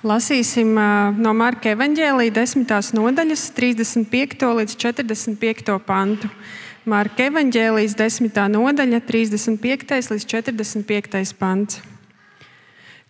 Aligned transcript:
Lasīsim 0.00 0.78
no 1.20 1.32
Marka 1.36 1.74
evanģēlīja 1.74 2.32
10. 2.32 2.70
nodaļas, 2.96 3.42
35. 3.52 4.46
līdz 4.56 4.76
45. 4.80 5.74
pantu. 5.84 6.30
Marka 6.88 7.26
evanģēlijas 7.28 7.98
10. 7.98 8.40
nodaļa, 8.48 9.02
35. 9.04 10.08
līdz 10.14 10.24
45. 10.24 11.34
pants. 11.36 11.82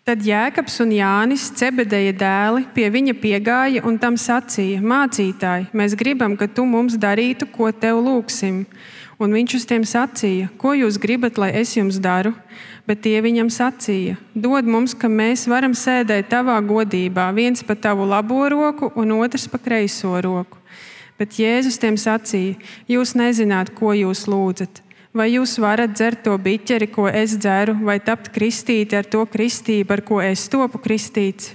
Tad 0.02 0.26
Jēkabs 0.26 0.80
un 0.82 0.90
Jānis, 0.96 1.46
Cebedeja 1.54 2.10
dēli, 2.10 2.66
pie 2.74 2.88
viņa 2.90 3.14
piegāja 3.22 3.84
un 3.86 3.94
tam 4.02 4.18
sacīja: 4.18 4.82
Mācītāji, 4.82 5.68
mēs 5.70 5.94
gribam, 5.94 6.34
ka 6.34 6.50
tu 6.50 6.66
mums 6.66 6.98
darītu, 6.98 7.46
ko 7.54 7.70
tev 7.70 8.02
lūgsim. 8.02 8.64
Un 9.20 9.34
viņš 9.36 9.54
uz 9.58 9.66
tiem 9.68 9.82
sacīja: 9.84 10.48
Ko 10.56 10.72
jūs 10.72 10.96
gribat, 11.00 11.36
lai 11.36 11.50
es 11.60 11.74
jums 11.76 11.98
daru? 12.00 12.32
Bet 12.88 13.02
tie 13.04 13.18
viņam 13.20 13.50
sacīja: 13.52 14.16
Dod 14.32 14.64
mums, 14.64 14.94
ka 14.96 15.10
mēs 15.12 15.44
varam 15.50 15.74
sēdēt 15.76 16.30
tavā 16.32 16.56
godībā, 16.64 17.28
viens 17.36 17.60
pa 17.60 17.76
tavu 17.76 18.08
labo 18.08 18.46
roku 18.48 18.88
un 18.96 19.12
otrs 19.20 19.44
pa 19.52 19.60
kreiso 19.60 20.16
roku. 20.24 20.56
Bet 21.20 21.36
Jēzus 21.36 21.76
tiem 21.82 22.00
sacīja: 22.00 22.56
Jūs 22.88 23.12
nezināt, 23.12 23.74
ko 23.76 23.92
jūs 23.92 24.24
lūdzat. 24.24 24.80
Vai 25.12 25.26
jūs 25.34 25.58
varat 25.60 25.92
dzert 25.92 26.22
to 26.24 26.38
biķeri, 26.38 26.86
ko 26.88 27.08
es 27.10 27.34
dzeru, 27.36 27.74
vai 27.84 27.98
tapt 28.00 28.30
kristīti 28.32 28.96
ar 28.96 29.04
to 29.04 29.24
kristību, 29.26 29.90
ar 29.92 30.04
ko 30.06 30.22
es 30.24 30.46
topu 30.48 30.80
kristīts? 30.80 31.52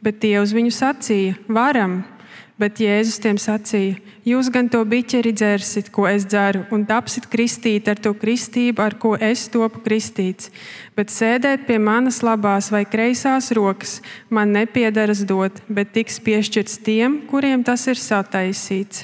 Bet 0.00 0.22
tie 0.24 0.38
uz 0.40 0.56
viņu 0.56 0.72
sacīja: 0.72 1.36
Varam! 1.52 2.13
Bet 2.54 2.78
Jēzus 2.78 3.16
tiem 3.18 3.38
sacīja: 3.40 3.96
Jūs 4.22 4.46
gan 4.54 4.68
to 4.70 4.78
biķeri 4.86 5.32
dzersit, 5.34 5.88
ko 5.90 6.06
es 6.06 6.22
dzeru, 6.30 6.62
un 6.70 6.84
tapsit 6.86 7.26
kristīti 7.30 7.90
ar 7.90 7.98
to 7.98 8.12
kristību, 8.14 8.78
ar 8.78 8.94
ko 8.94 9.16
es 9.18 9.48
topu 9.50 9.80
kristīts. 9.82 10.52
Bet 10.94 11.10
sēdēt 11.10 11.66
pie 11.66 11.80
manas 11.82 12.20
labās 12.22 12.70
vai 12.70 12.84
kreisās 12.86 13.50
rokas 13.58 13.98
man 14.30 14.54
nepiedaras 14.54 15.24
dot, 15.26 15.58
bet 15.66 15.90
tiks 15.96 16.20
piešķirts 16.22 16.78
tiem, 16.86 17.24
kuriem 17.26 17.64
tas 17.66 17.88
ir 17.90 17.98
sataisīts. 17.98 19.02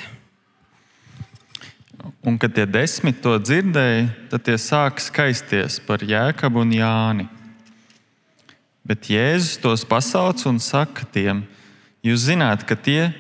Un, 2.23 2.37
kad 2.39 2.55
tie 2.55 2.69
desmit 2.71 3.19
to 3.25 3.33
dzirdēja, 3.41 4.05
tad 4.31 4.45
tie 4.47 4.55
sāka 4.61 5.03
skaisties 5.03 5.81
par 5.83 6.05
Jēkabu 6.07 6.63
un 6.63 6.77
Jāni. 6.77 7.27
Bet 8.87 9.11
Jēzus 9.11 9.59
tos 9.59 9.83
pasauc 9.89 10.47
un 10.47 10.63
saka 10.63 11.03
tiem: 11.11 11.43
Jūs 12.07 12.29
zināt, 12.31 12.63
ka 12.69 12.79
tie, 12.79 13.11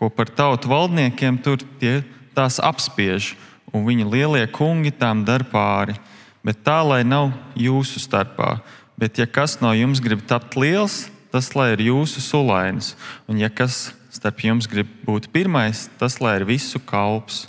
ko 0.00 0.08
par 0.08 0.32
tautu 0.32 0.70
valdniekiem 0.72 1.36
tur 1.44 1.60
tie 1.76 2.00
tās 2.32 2.56
apspiež, 2.56 3.34
un 3.68 3.84
viņa 3.84 4.08
lielie 4.08 4.46
kungi 4.48 4.94
tām 4.96 5.26
dar 5.28 5.44
pāri. 5.44 5.98
Bet 6.40 6.62
tā 6.64 6.80
lai 6.80 7.02
nav 7.04 7.34
jūsu 7.52 8.00
starpā. 8.00 8.62
Bet, 8.96 9.20
ja 9.20 9.26
kas 9.28 9.58
no 9.60 9.74
jums 9.76 10.00
grib 10.00 10.24
tapt 10.28 10.56
liels, 10.56 11.10
tas 11.28 11.52
lai 11.52 11.74
ir 11.74 11.84
jūsu 11.90 12.22
sulainis. 12.24 12.94
Un, 13.28 13.36
ja 13.36 13.52
kas 13.52 13.90
starp 14.08 14.40
jums 14.44 14.68
grib 14.68 14.88
būt 15.04 15.28
pirmais, 15.34 15.86
tas 16.00 16.16
lai 16.20 16.38
ir 16.40 16.46
visu 16.48 16.80
kalps. 16.80 17.44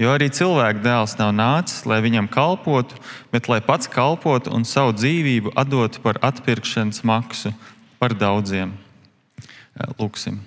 Jo 0.00 0.14
arī 0.16 0.30
cilvēka 0.32 0.80
dēls 0.80 1.18
nav 1.20 1.34
nācis, 1.36 1.84
lai 1.84 2.00
viņam 2.00 2.30
kalpotu, 2.32 2.96
bet 3.32 3.50
lai 3.52 3.60
pats 3.60 3.90
kalpotu 3.92 4.52
un 4.56 4.64
savu 4.64 4.96
dzīvību 4.96 5.52
atdotu 5.60 6.00
par 6.00 6.16
atpirkšanas 6.24 7.04
maksu 7.04 7.52
par 8.00 8.16
daudziem. 8.16 8.72
Lūksim! 10.00 10.40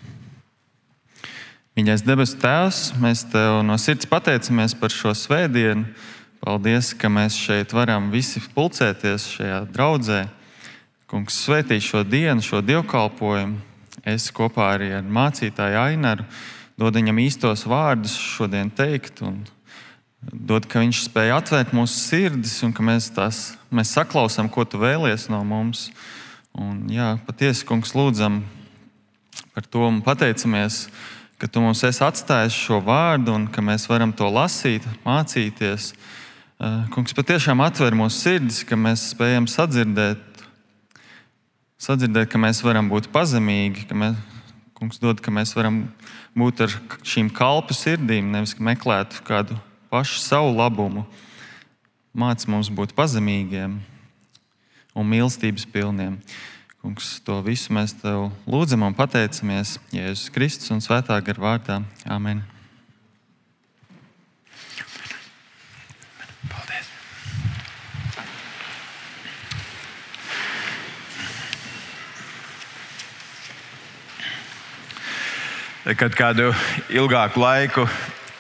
Mīļais 1.74 2.04
debesu 2.06 2.36
Tēvs, 2.38 2.80
mēs 3.02 3.24
Tev 3.32 3.64
no 3.66 3.74
sirds 3.82 4.06
pateicamies 4.06 4.76
par 4.78 4.94
šo 4.94 5.10
svētdienu. 5.18 5.88
Paldies, 6.38 6.92
ka 6.94 7.10
mēs 7.10 7.34
šeit 7.34 7.72
varam 7.74 8.12
visi 8.14 8.38
pulcēties 8.54 9.24
šajā 9.40 9.56
draudzē. 9.74 10.20
Kungs, 11.10 11.40
svētī 11.48 11.80
šo 11.82 12.04
dienu, 12.06 12.46
šo 12.46 12.60
dievkalpojumu. 12.62 13.58
Es 14.06 14.28
kopā 14.30 14.68
arī 14.76 14.92
ar 15.00 15.08
mācītāju 15.18 15.80
Ainaru 15.82 16.28
dod 16.78 17.00
viņam 17.00 17.24
īstos 17.24 17.66
vārdus 17.66 18.14
šodien 18.22 18.70
teikt. 18.70 19.24
Dod, 20.22 20.68
ka 20.70 20.84
viņš 20.84 21.00
spēja 21.08 21.40
atvērt 21.42 21.74
mūsu 21.74 21.98
sirdis 21.98 22.60
un 22.68 22.76
ka 22.78 22.86
mēs, 22.86 23.10
tās, 23.18 23.42
mēs 23.74 23.96
saklausām, 23.98 24.46
ko 24.46 24.62
tu 24.62 24.78
vēlies 24.84 25.26
no 25.34 25.42
mums. 25.42 25.88
Un, 26.54 26.86
jā, 26.94 27.16
patiesi, 27.26 27.66
kungs, 27.66 27.96
lūdzam 27.98 28.44
par 29.58 29.66
to 29.66 29.88
un 29.90 30.04
pateicamies 30.06 30.84
ka 31.44 31.50
tu 31.52 31.60
mums 31.60 31.82
esi 31.84 32.00
atstājis 32.00 32.56
šo 32.56 32.78
vārdu 32.80 33.34
un 33.36 33.50
ka 33.52 33.60
mēs 33.60 33.84
varam 33.92 34.14
to 34.16 34.30
lasīt, 34.32 34.86
mācīties. 35.04 35.90
Eh, 35.92 36.78
kungs 36.94 37.12
patiešām 37.18 37.60
atver 37.66 37.92
mūsu 38.00 38.16
sirdis, 38.16 38.62
ka 38.64 38.78
mēs 38.80 39.10
spējam 39.12 39.50
sadzirdēt, 39.52 40.46
sadzirdēt 41.84 42.32
ka 42.32 42.40
mēs 42.40 42.64
varam 42.64 42.88
būt 42.88 43.12
pazemīgi, 43.12 43.84
ka 43.90 43.98
mēs, 44.00 44.16
kungs 44.80 45.04
dod, 45.04 45.20
ka 45.20 45.36
mēs 45.36 45.52
varam 45.58 45.82
būt 46.32 46.64
ar 46.64 46.78
šīm 47.04 47.28
kalpu 47.36 47.76
sirdīm, 47.76 48.32
nevis 48.32 48.56
meklēt 48.56 49.20
kādu 49.28 49.60
pašu 49.92 50.24
savu 50.24 50.56
labumu. 50.56 51.04
Māc 52.16 52.48
mums 52.48 52.72
būt 52.72 52.96
pazemīgiem 52.96 53.82
un 54.96 55.12
mīlestības 55.12 55.68
pilniem. 55.76 56.22
Kungs, 56.84 57.22
to 57.24 57.38
visu 57.40 57.72
mēs 57.72 57.94
tev 57.96 58.26
lūdzam 58.44 58.82
un 58.84 58.92
pateicamies 58.92 59.78
Jēzus 59.96 60.28
Kristus 60.36 60.72
un 60.76 60.82
Svētā 60.84 61.16
gara 61.24 61.40
vārdā. 61.40 61.78
Amen. 62.12 62.42
Kad 75.88 76.20
kādu 76.20 76.50
ilgāku 76.92 77.40
laiku 77.46 77.88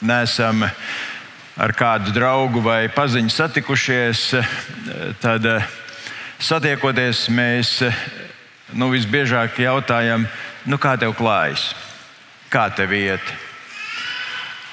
nesam 0.03 0.67
ar 0.67 1.75
kādu 1.79 2.11
draugu 2.11 2.59
vai 2.67 2.91
paziņu 2.91 3.31
satikušies, 3.31 4.25
tad 5.23 5.47
satiekoties 6.43 7.29
mēs 7.31 7.77
nu, 8.73 8.89
visbiežāk 8.93 9.59
jautājam, 9.63 10.25
nu, 10.65 10.79
kā 10.81 10.95
tev 10.99 11.15
klājas, 11.17 11.71
kā 12.53 12.67
tev 12.75 12.93
iet. 12.97 13.33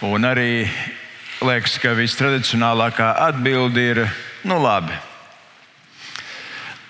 Un 0.05 0.25
arī 0.25 0.65
liekas, 1.45 1.77
ka 1.81 1.93
vistradicionālākā 1.97 3.13
atbilde 3.29 3.87
ir, 3.93 4.03
nu, 4.49 4.61
labi. 4.61 4.97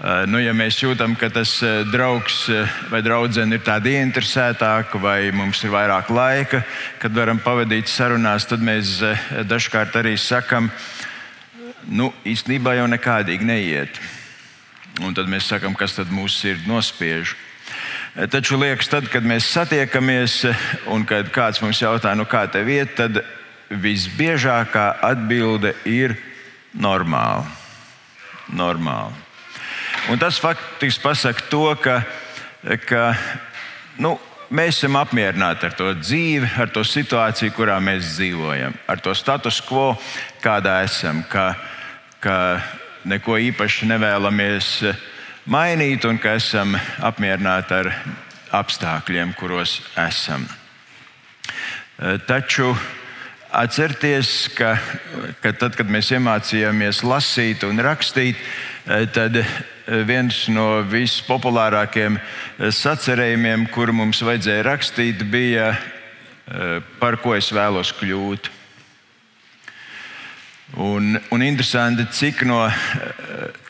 Eh, 0.01 0.23
nu, 0.33 0.39
ja 0.41 0.55
mēs 0.57 0.79
jūtam, 0.81 1.13
ka 1.21 1.29
tas 1.29 1.59
eh, 1.61 1.83
draugs 1.93 2.47
eh, 2.49 2.69
vai 2.89 3.03
draudzene 3.05 3.59
ir 3.59 3.65
tāda 3.67 3.91
ieinteresētāka, 3.93 4.97
vai 4.97 5.29
mums 5.37 5.61
ir 5.61 5.75
vairāk 5.75 6.09
laika, 6.17 6.63
kad 7.03 7.13
varam 7.13 7.43
pavadīt 7.45 7.91
sarunās, 7.93 8.47
tad 8.49 8.65
mēs 8.65 8.95
dažkārt 9.51 9.99
arī 10.01 10.15
sakam, 10.17 10.71
nu, 11.85 12.09
īstenībā 12.25 12.79
jau 12.79 12.89
nekādīgi 12.89 13.45
neiet. 13.45 14.01
Un 15.01 15.15
tad 15.15 15.31
mēs 15.31 15.47
sakām, 15.49 15.77
kas 15.79 15.95
tad 15.97 16.11
mūsu 16.13 16.35
sirdi 16.35 16.69
nospiež. 16.69 17.37
Taču 18.31 18.59
liekas, 18.59 18.89
tad, 18.91 19.07
kad 19.09 19.25
mēs 19.25 19.47
satiekamies 19.55 20.43
un 20.91 21.07
kad 21.07 21.31
kāds 21.33 21.63
mums 21.63 21.79
jautā, 21.81 22.13
nu 22.19 22.27
kā 22.29 22.43
tev 22.51 22.69
iet, 22.69 22.97
tad 22.99 23.23
visbiežākā 23.71 24.87
atbilde 25.07 25.77
ir 25.87 26.17
normāli. 26.75 27.47
normāli. 28.51 29.15
Un 30.11 30.19
tas 30.19 30.41
faktiski 30.43 31.03
pasaka 31.03 31.47
to, 31.51 31.69
ka, 31.79 32.01
ka 32.89 33.15
nu, 34.03 34.17
mēs 34.51 34.81
esam 34.81 34.99
apmierināti 34.99 35.69
ar 35.69 35.77
to 35.79 35.93
dzīvi, 35.95 36.51
ar 36.59 36.71
to 36.75 36.83
situāciju, 36.87 37.55
kurā 37.55 37.79
mēs 37.83 38.17
dzīvojam, 38.17 38.75
ar 38.91 39.03
to 39.03 39.15
status 39.15 39.61
quo, 39.63 39.95
kādā 40.43 40.81
esam. 40.87 41.23
Ka, 41.31 41.53
ka 42.21 42.37
neko 43.09 43.39
īpaši 43.41 43.89
nevēlamies 43.91 44.71
eh, 44.89 45.03
mainīt 45.51 46.05
un 46.09 46.19
ka 46.21 46.35
esam 46.39 46.77
apmierināti 47.05 47.77
ar 47.77 47.93
apstākļiem, 48.61 49.35
kuros 49.39 49.79
esam. 50.01 50.47
Eh, 52.01 52.19
taču 52.27 52.75
atcerieties, 53.51 54.51
ka, 54.55 54.77
ka 55.43 55.55
tad, 55.59 55.79
kad 55.79 55.91
mēs 55.91 56.13
iemācījāmies 56.15 57.03
lasīt 57.07 57.65
un 57.67 57.83
rakstīt, 57.83 58.39
eh, 58.87 59.07
tad 59.13 59.41
viens 60.07 60.45
no 60.53 60.85
vispopulārākajiem 60.87 62.21
sacerējumiem, 62.61 63.67
kuru 63.75 63.97
mums 64.05 64.21
vajadzēja 64.23 64.63
rakstīt, 64.69 65.25
bija 65.27 65.73
par 67.01 67.17
ko 67.23 67.35
es 67.35 67.49
vēlos 67.55 67.91
kļūt. 67.99 68.51
Un, 70.79 71.19
un 71.31 71.43
interesanti, 71.43 72.07
cik 72.15 72.45
no 72.47 72.61
eh, 72.69 72.75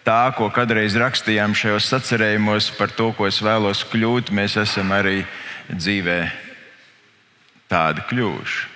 tā, 0.05 0.35
ko 0.37 0.51
kādreiz 0.53 0.99
rakstījām 1.01 1.55
šajos 1.57 1.89
sacerējumos 1.95 2.69
par 2.77 2.93
to, 2.93 3.09
ko 3.17 3.25
es 3.29 3.41
vēlos 3.41 3.87
kļūt, 3.89 4.33
mēs 4.37 4.59
esam 4.61 4.93
arī 4.93 5.23
dzīvē 5.73 6.19
tādi 7.71 8.05
kļuvuši. 8.11 8.69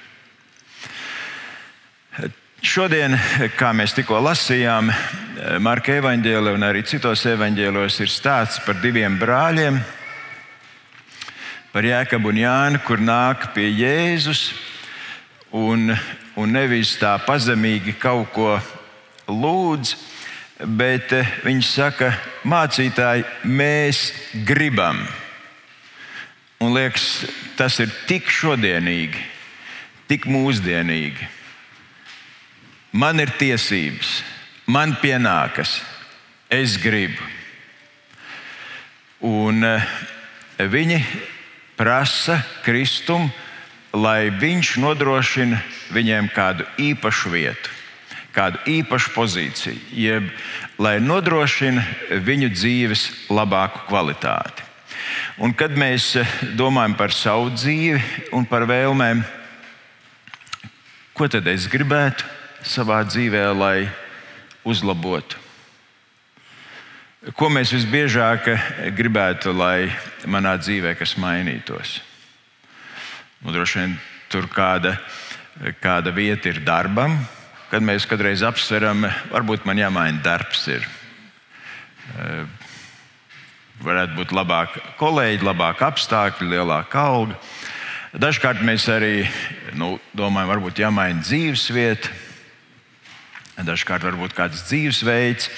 Šodien, 2.64 3.12
kā 3.58 3.74
mēs 3.76 3.92
tikko 3.92 4.22
lasījām, 4.24 4.88
Marka 5.60 5.98
evanģēlē 5.98 6.54
un 6.56 6.64
arī 6.64 6.80
citos 6.88 7.26
evanģēlos 7.28 7.98
ir 8.00 8.08
stāsts 8.08 8.62
par 8.64 8.78
diviem 8.80 9.18
brāļiem, 9.20 9.82
par 11.74 11.84
Jēkabu 11.84 12.32
un 12.32 12.40
Jānu, 12.40 12.80
kur 12.86 13.02
nāk 13.04 13.50
pie 13.52 13.66
Jēzus 13.68 14.46
un, 15.52 15.92
un 16.40 16.54
nevis 16.54 16.96
tā 16.98 17.14
pazemīgi 17.26 17.94
kaut 18.00 18.32
ko 18.34 18.54
lūdz, 19.30 19.94
bet 20.76 21.12
eh, 21.14 21.34
viņš 21.44 21.68
saka, 21.68 22.12
mācītāji, 22.46 23.24
mēs 23.44 24.06
gribam. 24.46 25.00
Un 26.62 26.74
liekas, 26.76 27.24
tas 27.58 27.76
ir 27.82 27.92
tik 28.08 28.30
šodienīgi, 28.30 29.20
tik 30.08 30.28
mūsdienīgi. 30.30 31.28
Man 32.94 33.18
ir 33.20 33.32
tiesības, 33.38 34.20
man 34.70 34.94
pienākas, 35.02 35.80
es 36.52 36.78
gribu. 36.80 37.22
Un 39.24 39.64
eh, 39.66 39.88
viņi 40.58 41.00
prasa 41.78 42.38
Kristum, 42.62 43.26
lai 43.94 44.30
viņš 44.34 44.74
nodrošina 44.82 45.60
viņiem 45.94 46.28
kādu 46.34 46.66
īpašu 46.82 47.30
vietu, 47.30 47.70
kādu 48.34 48.58
īpašu 48.66 49.12
pozīciju, 49.14 49.78
jeb 49.94 50.26
lai 50.82 50.98
nodrošina 50.98 51.84
viņu 52.26 52.50
dzīves 52.54 53.06
labāku 53.30 53.84
kvalitāti. 53.88 54.66
Un 55.38 55.54
kad 55.54 55.74
mēs 55.78 56.14
domājam 56.58 56.96
par 56.98 57.14
savu 57.14 57.52
dzīvi 57.54 58.30
un 58.34 58.46
par 58.46 58.66
vēlmēm, 58.66 59.22
ko 61.14 61.28
tad 61.30 61.46
es 61.50 61.68
gribētu 61.70 62.26
savā 62.66 63.02
dzīvē, 63.06 63.44
lai 63.54 63.78
uzlabotu? 64.66 65.38
Ko 67.38 67.48
mēs 67.48 67.70
visbiežāk 67.72 68.50
gribētu, 68.96 69.54
lai 69.56 69.88
manā 70.28 70.58
dzīvē 70.60 70.92
kas 70.98 71.14
mainītos? 71.16 72.02
Nu, 73.44 73.52
droši 73.52 73.76
vien 73.82 73.94
tur 74.32 74.46
kāda, 74.48 74.94
kāda 75.84 76.08
vieta 76.16 76.48
ir 76.48 76.62
darbam, 76.64 77.18
kad 77.68 77.84
mēs 77.84 78.06
kādreiz 78.08 78.40
apsveram, 78.40 79.04
varbūt 79.28 79.66
man 79.68 79.76
jāmaina 79.76 80.22
darbs. 80.24 80.62
Ir. 80.72 80.86
Eh, 82.14 82.46
varētu 83.84 84.16
būt 84.16 84.32
labāki 84.32 84.80
kolēģi, 84.96 85.44
labāki 85.44 85.84
apstākļi, 85.84 86.48
lielāka 86.54 87.04
alga. 87.04 87.36
Dažkārt 88.16 88.64
mēs 88.64 88.88
arī 88.88 89.26
nu, 89.76 89.98
domājam, 90.16 90.54
varbūt 90.54 90.80
jāmaina 90.80 91.20
dzīvesvieta, 91.20 92.08
dažkārt 93.60 94.08
varbūt 94.08 94.32
kāds 94.40 94.64
dzīvesveids, 94.70 95.52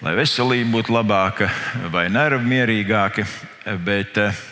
lai 0.00 0.16
veselība 0.16 0.78
būtu 0.78 0.96
labāka 0.96 1.52
vai 1.92 2.08
nervi 2.08 2.48
mierīgāki. 2.56 3.28
Bet 3.84 4.16
eh, 4.24 4.44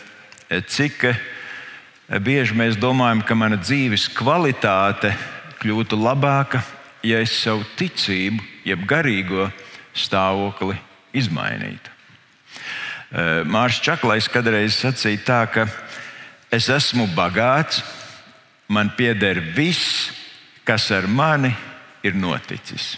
cik 0.69 1.09
bieži 2.07 2.55
mēs 2.57 2.77
domājam, 2.79 3.23
ka 3.23 3.35
mana 3.35 3.57
dzīves 3.59 4.09
kvalitāte 4.15 5.13
kļūtu 5.61 5.97
labāka, 5.99 6.63
ja 7.03 7.21
es 7.23 7.35
savu 7.43 7.63
ticību, 7.79 8.43
jeb 8.67 8.83
garīgo 8.87 9.49
stāvokli 9.95 10.75
izmainītu. 11.15 11.91
Eh, 13.13 13.43
Mārcis 13.45 13.83
Čaklais 13.85 14.27
kādreiz 14.31 14.79
sacīja 14.79 15.21
tā, 15.23 15.41
ka 15.45 15.67
es 16.51 16.69
esmu 16.69 17.07
bagāts, 17.15 17.83
man 18.67 18.89
pieder 18.97 19.39
viss, 19.53 20.09
kas 20.65 20.89
ar 20.91 21.07
mani 21.07 21.53
ir 22.03 22.17
noticis. 22.17 22.97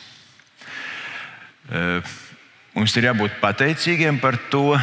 Eh, 1.70 2.00
mums 2.76 2.96
ir 2.96 3.10
jābūt 3.10 3.42
pateicīgiem 3.42 4.22
par 4.22 4.38
to, 4.50 4.80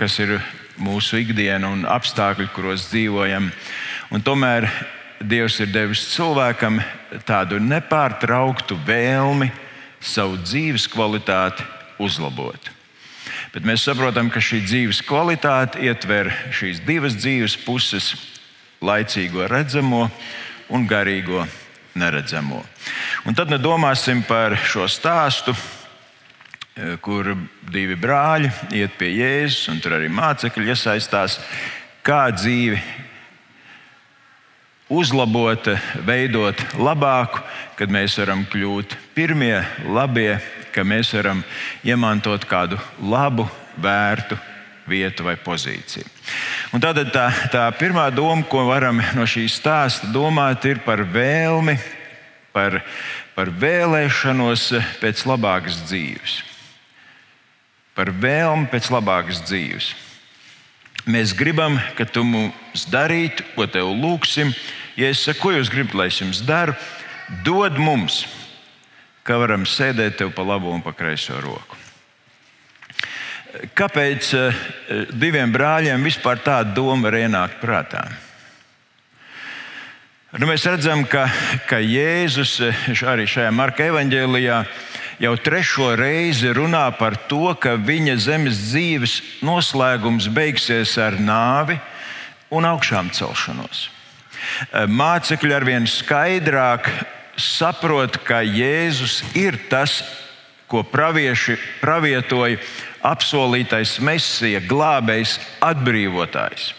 kas 0.00 0.16
ir 0.22 0.38
mūsu 0.80 1.20
ikdiena 1.20 1.68
un 1.74 1.84
apstākļi, 1.84 2.48
kuros 2.54 2.88
dzīvojam. 2.88 3.50
Un 4.10 4.24
tomēr 4.24 4.64
Dievs 5.20 5.58
ir 5.60 5.68
devis 5.68 6.06
cilvēkam 6.14 6.78
tādu 7.28 7.58
nepārtrauktu 7.60 8.78
vēlmi 8.86 9.50
savu 10.00 10.38
dzīves 10.40 10.86
kvalitāti 10.88 11.66
uzlabot. 12.00 12.70
Bet 13.52 13.66
mēs 13.68 13.84
saprotam, 13.84 14.30
ka 14.32 14.40
šī 14.40 14.62
dzīves 14.64 15.02
kvalitāte 15.04 15.82
ietver 15.84 16.32
šīs 16.56 16.80
divas 16.86 17.18
dzīves 17.20 17.58
puses- 17.66 18.14
laicīgo 18.88 19.44
redzamo 19.44 20.08
un 20.70 20.88
garīgo 20.88 21.44
neredzamo. 21.94 22.64
Un 23.26 23.34
tad 23.34 23.50
nu 23.50 23.58
domāsim 23.58 24.24
par 24.24 24.56
šo 24.56 24.88
stāstu 24.88 25.52
kur 27.04 27.34
divi 27.72 27.96
brāļi 27.98 28.50
iet 28.78 28.96
pie 28.98 29.10
Jēzus, 29.12 29.68
un 29.72 29.80
tur 29.82 29.96
arī 29.98 30.08
mācekļi 30.12 30.72
iesaistās, 30.72 31.38
kā 32.06 32.26
dzīvi 32.34 32.80
uzlabot, 34.90 35.68
veidot 36.06 36.62
labāku, 36.80 37.42
kad 37.78 37.92
mēs 37.92 38.16
varam 38.18 38.42
kļūt 38.50 38.96
pirmie, 39.14 39.60
labie, 39.86 40.40
ka 40.74 40.84
mēs 40.86 41.12
varam 41.14 41.44
iemantot 41.86 42.44
kādu 42.50 42.80
labu, 42.98 43.46
vērtu 43.80 44.38
vietu 44.90 45.24
vai 45.28 45.36
pozīciju. 45.38 46.06
Un 46.74 46.82
tātad 46.82 47.12
tā, 47.14 47.28
tā 47.52 47.68
pirmā 47.78 48.08
doma, 48.14 48.42
ko 48.50 48.66
varam 48.66 48.98
no 49.14 49.26
šīs 49.28 49.60
stāsta 49.60 50.10
domāt, 50.10 50.66
ir 50.66 50.82
par 50.82 51.04
vēlmi, 51.06 51.78
par, 52.54 52.80
par 53.36 53.54
vēlēšanos 53.62 54.70
pēc 55.02 55.26
labākas 55.30 55.84
dzīves 55.86 56.40
par 58.00 58.14
vēlmi 58.16 58.70
pēc 58.72 58.86
labākas 58.94 59.42
dzīves. 59.44 59.90
Mēs 61.10 61.34
gribam, 61.36 61.76
ka 61.98 62.06
tu 62.08 62.22
mums 62.24 62.86
darītu, 62.88 63.44
ko 63.52 63.66
tev 63.68 63.90
lūgsim. 63.92 64.54
Ja 64.96 65.10
es 65.12 65.20
saku, 65.26 65.40
ko 65.42 65.52
jūs 65.52 65.68
gribat, 65.72 65.96
lai 65.98 66.06
es 66.08 66.20
jums 66.20 66.40
daru, 66.48 66.72
dod 67.44 67.76
mums, 67.76 68.22
ka 69.24 69.36
varam 69.40 69.66
sēdēt 69.68 70.16
tev 70.16 70.32
pa 70.32 70.46
labo 70.48 70.72
un 70.72 70.80
pa 70.84 70.94
kreiso 70.96 71.36
roku. 71.44 71.76
Kāpēc 73.76 74.32
eh, 74.38 74.64
diviem 75.12 75.52
brāļiem 75.52 76.04
vispār 76.06 76.40
tāda 76.40 76.72
doma 76.72 77.10
var 77.10 77.18
ienākt 77.20 77.60
prātā? 77.60 78.06
Nu, 80.38 80.46
mēs 80.46 80.64
redzam, 80.64 81.02
ka, 81.10 81.26
ka 81.68 81.82
Jēzus 81.84 82.60
eh, 82.64 82.84
arī 83.12 83.28
šajā 83.28 83.52
Marka 83.52 83.90
evanģēlijā 83.90 84.62
jau 85.20 85.36
trešo 85.36 85.92
reizi 86.00 86.50
runā 86.56 86.86
par 86.98 87.16
to, 87.28 87.52
ka 87.60 87.76
viņa 87.76 88.16
zemes 88.24 88.60
dzīves 88.70 89.20
noslēgums 89.44 90.30
beigsies 90.32 90.96
ar 90.98 91.18
nāvi 91.20 91.76
un 92.50 92.66
augšām 92.66 93.12
celšanos. 93.14 93.88
Eh, 94.72 94.88
mācekļi 94.88 95.54
arvien 95.54 95.86
skaidrāk 95.88 96.88
saprot, 97.36 98.16
ka 98.24 98.40
Jēzus 98.44 99.20
ir 99.36 99.58
tas, 99.70 100.00
ko 100.70 100.82
pravieši 100.86 101.56
pravietoja 101.80 102.60
apsolītais 103.02 103.96
mesija, 104.04 104.60
glābējs, 104.62 105.38
atbrīvotājs. 105.64 106.70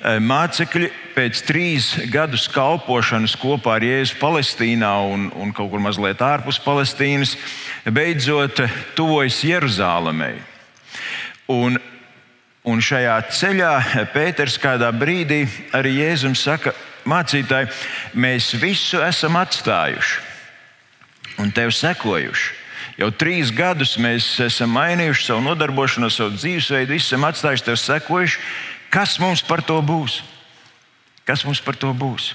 Eh, 0.00 0.18
mācekļi 0.20 0.90
pēc 1.14 1.42
trīs 1.46 1.88
gadus 2.12 2.46
kalpošanas 2.52 3.36
kopā 3.40 3.78
ar 3.78 3.86
Jēzu 3.86 4.18
Palestīnā 4.20 4.92
un, 5.10 5.28
un 5.38 5.52
kaut 5.54 5.70
kur 5.72 5.82
mazliet 5.82 6.22
ārpus 6.24 6.58
Palestīnas, 6.62 7.36
beidzot 7.86 8.64
tuvojas 8.98 9.40
Jeruzalemei. 9.46 10.36
Un, 11.52 11.78
un 12.64 12.82
šajā 12.82 13.16
ceļā 13.36 13.74
Pēters 14.14 14.58
kādā 14.60 14.90
brīdī 14.96 15.44
arī 15.76 15.98
Jēzum 16.00 16.34
saka, 16.38 16.74
mācītāji, 17.08 17.70
mēs 18.16 18.54
visu 18.60 19.02
esam 19.04 19.36
atstājuši 19.40 20.22
un 21.42 21.50
tev 21.54 21.72
sekojuši. 21.74 22.62
Jau 22.94 23.08
trīs 23.10 23.50
gadus 23.50 23.96
mēs 23.98 24.26
esam 24.44 24.70
mainījuši 24.76 25.26
savu 25.26 25.42
nodarbošanos, 25.48 26.14
savu 26.14 26.36
dzīvesveidu, 26.36 26.94
visu 26.94 27.08
esam 27.10 27.26
atstājuši, 27.26 27.66
tev 27.66 27.78
sekojuši. 27.80 28.42
Kas 28.94 29.18
mums 29.18 29.42
par 29.42 29.64
to 29.66 29.80
būs? 29.82 30.20
Kas 31.26 31.42
mums 31.42 31.58
par 31.64 31.74
to 31.74 31.90
būs? 31.90 32.34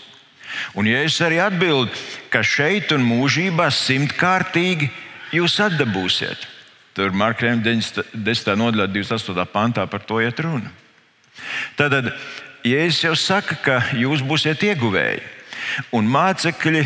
Un 0.76 0.90
Jēzus 0.90 1.22
arī 1.24 1.38
atbild, 1.40 1.94
ka 2.34 2.42
šeit 2.44 2.92
un 2.92 3.06
mūžībā 3.06 3.70
simtkārtīgi 3.72 4.90
jūs 5.32 5.60
atdabūsiet. 5.64 6.48
Tur 6.98 7.14
Markam 7.16 7.62
10. 7.64 8.04
nodaļā, 8.60 8.90
28. 8.92 9.46
pantā 9.54 9.86
par 9.88 10.04
to 10.04 10.20
iet 10.20 10.42
runa. 10.44 10.74
Tad 11.80 12.12
Jēzus 12.68 13.06
jau 13.06 13.16
saka, 13.16 13.56
ka 13.64 13.78
jūs 13.96 14.26
būsiet 14.26 14.66
ieguvēji. 14.68 15.22
Un 15.96 16.10
mācekļi 16.12 16.84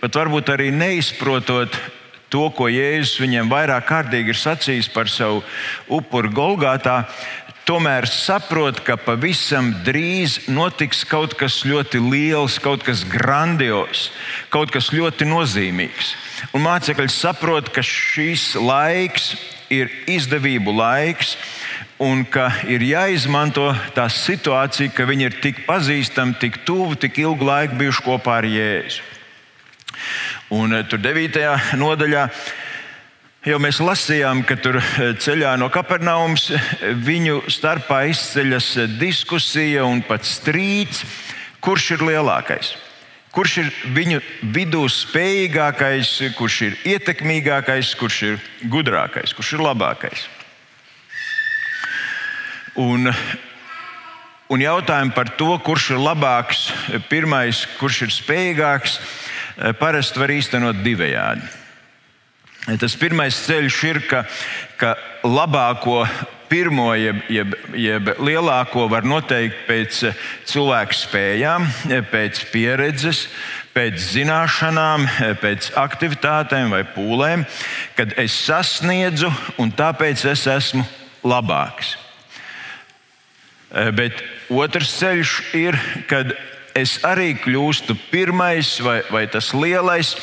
pat 0.00 0.16
varbūt 0.22 0.54
arī 0.54 0.70
neizprotot 0.72 1.76
to, 2.32 2.46
ko 2.56 2.70
Jēzus 2.72 3.20
viņiem 3.20 3.50
vairāk 3.52 3.84
kārtīgi 3.90 4.32
ir 4.32 4.38
sacījis 4.40 4.88
par 4.94 5.10
savu 5.12 5.42
upuru 5.92 6.32
Golgātā, 6.32 7.02
tomēr 7.68 8.08
saprot, 8.10 8.80
ka 8.84 8.96
pavisam 9.00 9.72
drīz 9.86 10.48
notiks 10.50 11.04
kaut 11.08 11.36
kas 11.38 11.62
ļoti 11.68 12.00
liels, 12.02 12.58
kaut 12.62 12.84
kas 12.86 13.04
grandios, 13.08 14.10
kaut 14.52 14.72
kas 14.74 14.90
ļoti 14.94 15.28
nozīmīgs. 15.30 16.14
Un 16.52 16.66
mācekļi 16.66 17.08
saprot, 17.12 17.70
ka 17.74 17.84
šis 17.86 18.52
laiks 18.58 19.34
ir 19.72 19.90
izdevību 20.10 20.74
laiks, 20.76 21.36
un 22.02 22.24
ka 22.26 22.48
ir 22.66 22.82
jāizmanto 22.82 23.70
tā 23.94 24.08
situācija, 24.10 24.90
ka 24.92 25.06
viņi 25.06 25.28
ir 25.28 25.38
tik 25.44 25.62
pazīstami, 25.68 26.36
tik 26.42 26.62
tuvu, 26.66 26.98
tik 26.98 27.22
ilgu 27.22 27.46
laiku 27.46 27.78
bijuši 27.78 28.06
kopā 28.08 28.40
ar 28.40 28.48
Jēzu. 28.50 29.08
Un 30.52 30.74
eh, 30.74 30.84
tur 30.88 31.00
9. 31.00 31.78
nodaļā 31.78 32.26
jau 33.42 33.58
mēs 33.62 33.80
lasījām, 33.82 34.44
ka 34.46 34.56
tur 34.60 34.78
eh, 34.78 35.12
ceļā 35.18 35.56
no 35.58 35.68
Kapernaumas 35.72 36.48
viņu 37.02 37.42
starpā 37.50 38.04
izceļas 38.12 38.68
diskusija 39.00 39.86
un 39.88 40.02
pat 40.06 40.26
strīds, 40.28 41.02
kurš 41.62 41.92
ir 41.96 42.04
lielākais. 42.12 42.74
Kurš 43.32 43.54
ir 43.62 43.70
viņu 43.96 44.20
vidū 44.52 44.82
spējīgākais, 44.92 46.10
kurš 46.36 46.58
ir 46.66 46.74
ietekmīgākais, 46.92 47.94
kurš 47.96 48.18
ir 48.28 48.42
gudrākais, 48.68 49.32
kurš 49.32 49.54
ir 49.56 49.64
labākais? 49.64 50.26
Un, 52.82 53.08
un 54.52 54.66
jautājumi 54.66 55.16
par 55.16 55.32
to, 55.40 55.56
kurš 55.64 55.94
ir 55.94 56.04
labāks, 56.04 56.66
pirmais, 57.08 57.64
kurš 57.80 58.02
ir 58.04 58.14
spējīgāks, 58.18 59.00
parasti 59.80 60.20
var 60.20 60.36
īstenot 60.36 60.84
divējādi. 60.84 61.61
Tas 62.62 62.94
pirmais 62.94 63.34
ceļš 63.42 63.78
ir, 63.88 63.98
ka, 64.06 64.22
ka 64.78 64.94
labāko 65.26 66.04
pirmo, 66.52 66.92
jeb, 66.94 67.18
jeb, 67.32 67.56
jeb 67.74 68.10
lielāko 68.22 68.84
var 68.92 69.06
noteikt 69.08 69.64
pēc 69.66 70.02
cilvēka 70.46 70.94
spējām, 70.94 71.66
pēc 72.12 72.42
pieredzes, 72.52 73.24
pēc 73.74 73.98
zināšanām, 74.12 75.08
pēc 75.42 75.72
aktivitātēm 75.80 76.70
vai 76.76 76.84
pūlēm, 76.94 77.46
kad 77.96 78.14
es 78.20 78.36
sasniedzu 78.44 79.32
un 79.58 79.72
tāpēc 79.74 80.26
es 80.30 80.46
esmu 80.54 80.84
labāks. 81.26 81.96
Eh, 83.72 83.88
bet 83.96 84.20
otrs 84.52 84.92
ceļš 85.00 85.34
ir, 85.56 85.78
kad 86.06 86.34
es 86.76 86.98
arī 87.08 87.32
kļūstu 87.40 87.96
pirmais 88.10 88.76
vai, 88.84 89.00
vai 89.10 89.24
tas 89.32 89.50
lielais, 89.56 90.14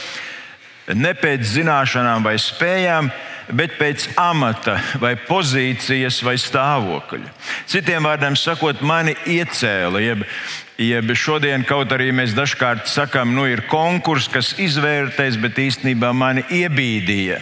ne 0.95 1.13
pēc 1.17 1.43
zināšanām 1.57 2.23
vai 2.25 2.37
spējām, 2.41 3.09
bet 3.53 3.77
pēc 3.79 4.07
amata, 4.19 4.77
vai 5.01 5.15
pozīcijas, 5.27 6.21
vai 6.25 6.37
stāvokļa. 6.41 7.29
Citiem 7.69 8.05
vārdiem 8.05 8.37
sakot, 8.37 8.81
mani 8.85 9.15
iecēla. 9.25 10.01
Jeb, 10.03 10.25
jeb 10.81 11.13
šodien, 11.17 11.65
kaut 11.67 11.93
arī 11.95 12.11
mēs 12.15 12.35
dažkārt 12.37 12.89
sakām, 12.89 13.33
nu 13.35 13.47
ir 13.49 13.65
konkurss, 13.69 14.29
kas 14.31 14.53
izvērtēs, 14.61 15.39
bet 15.41 15.61
īstenībā 15.61 16.13
mani 16.13 16.45
iebīdīja. 16.61 17.41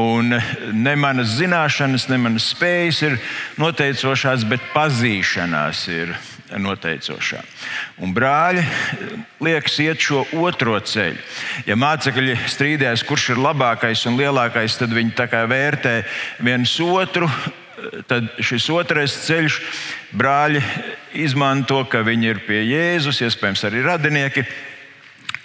Un 0.00 0.30
ne 0.30 0.92
manas 0.96 1.34
zināšanas, 1.38 2.06
ne 2.10 2.18
manas 2.22 2.52
spējas 2.54 3.00
ir 3.08 3.16
noteicošās, 3.58 4.46
bet 4.48 4.62
pazīšanās 4.74 5.86
ir 5.90 6.14
noteicošā. 6.58 7.40
Un 8.02 8.14
brāļi 8.16 8.64
liekas 9.44 9.78
iet 9.84 10.02
šo 10.02 10.24
otro 10.42 10.78
ceļu. 10.80 11.18
Ja 11.68 11.76
mācekļi 11.78 12.36
strīdējās, 12.50 13.04
kurš 13.06 13.30
ir 13.34 13.42
labākais 13.42 14.06
un 14.10 14.18
lielākais, 14.20 14.78
tad 14.80 14.94
viņi 14.96 15.14
tā 15.18 15.28
kā 15.30 15.44
vērtē 15.50 16.00
viens 16.42 16.74
otru. 16.82 17.28
Tad 18.10 18.26
šis 18.44 18.66
otrais 18.74 19.14
ceļš 19.24 19.60
brāļi 20.16 20.60
izmanto, 21.22 21.80
ka 21.88 22.02
viņi 22.04 22.28
ir 22.28 22.42
pie 22.44 22.60
Jēzus, 22.68 23.22
iespējams, 23.24 23.64
arī 23.68 23.84
radinieki. 23.86 24.44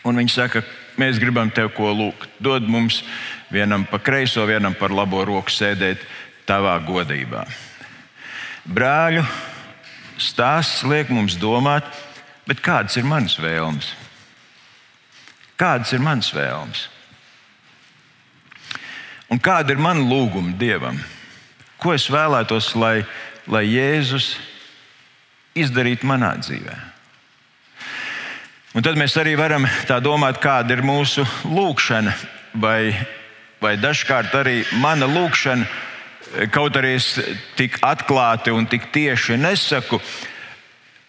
Un 0.05 0.19
viņi 0.19 0.33
saka, 0.33 0.61
mēs 0.99 1.21
gribam 1.21 1.49
tev 1.53 1.71
ko 1.77 1.93
lūgt. 1.95 2.27
Dod 2.43 2.67
mums 2.67 3.01
vienam 3.53 3.85
pa 3.87 4.01
kreiso, 4.03 4.43
vienam 4.49 4.75
par 4.77 4.91
labo 4.91 5.23
roku 5.25 5.53
sēdēt 5.53 6.03
tavā 6.45 6.75
godībā. 6.85 7.45
Brāļu 8.65 9.23
stāsts 10.21 10.83
liek 10.87 11.09
mums 11.13 11.37
domāt, 11.39 11.87
kādas 12.61 12.97
ir 12.99 13.07
manas 13.07 13.37
vēlmes? 13.41 13.91
Kādas 15.59 15.93
ir 15.95 16.03
manas 16.03 16.31
vēlmes? 16.35 16.87
Un 19.31 19.39
kāda 19.41 19.73
ir 19.73 19.81
mana 19.81 20.03
lūguma 20.03 20.53
Dievam? 20.59 20.99
Ko 21.81 21.95
es 21.95 22.05
vēlētos, 22.11 22.73
lai, 22.77 23.05
lai 23.47 23.63
Jēzus 23.67 24.35
izdarītu 25.55 26.07
manā 26.07 26.35
dzīvē? 26.41 26.75
Un 28.75 28.83
tad 28.83 28.99
mēs 28.99 29.15
arī 29.17 29.37
varam 29.39 29.63
tā 29.87 30.01
domāt, 30.03 30.41
kāda 30.43 30.75
ir 30.75 30.83
mūsu 30.83 31.23
lūkšana, 31.47 32.11
vai 32.59 32.91
vai 33.65 33.75
dažkārt 33.81 34.35
arī 34.37 34.63
mana 34.81 35.07
lūkšana, 35.09 35.65
kaut 36.51 36.77
arī 36.77 36.95
es 36.99 37.15
tik 37.57 37.77
atklāti 37.85 38.53
un 38.53 38.67
tik 38.69 38.89
tieši 38.93 39.37
nesaku, 39.39 39.99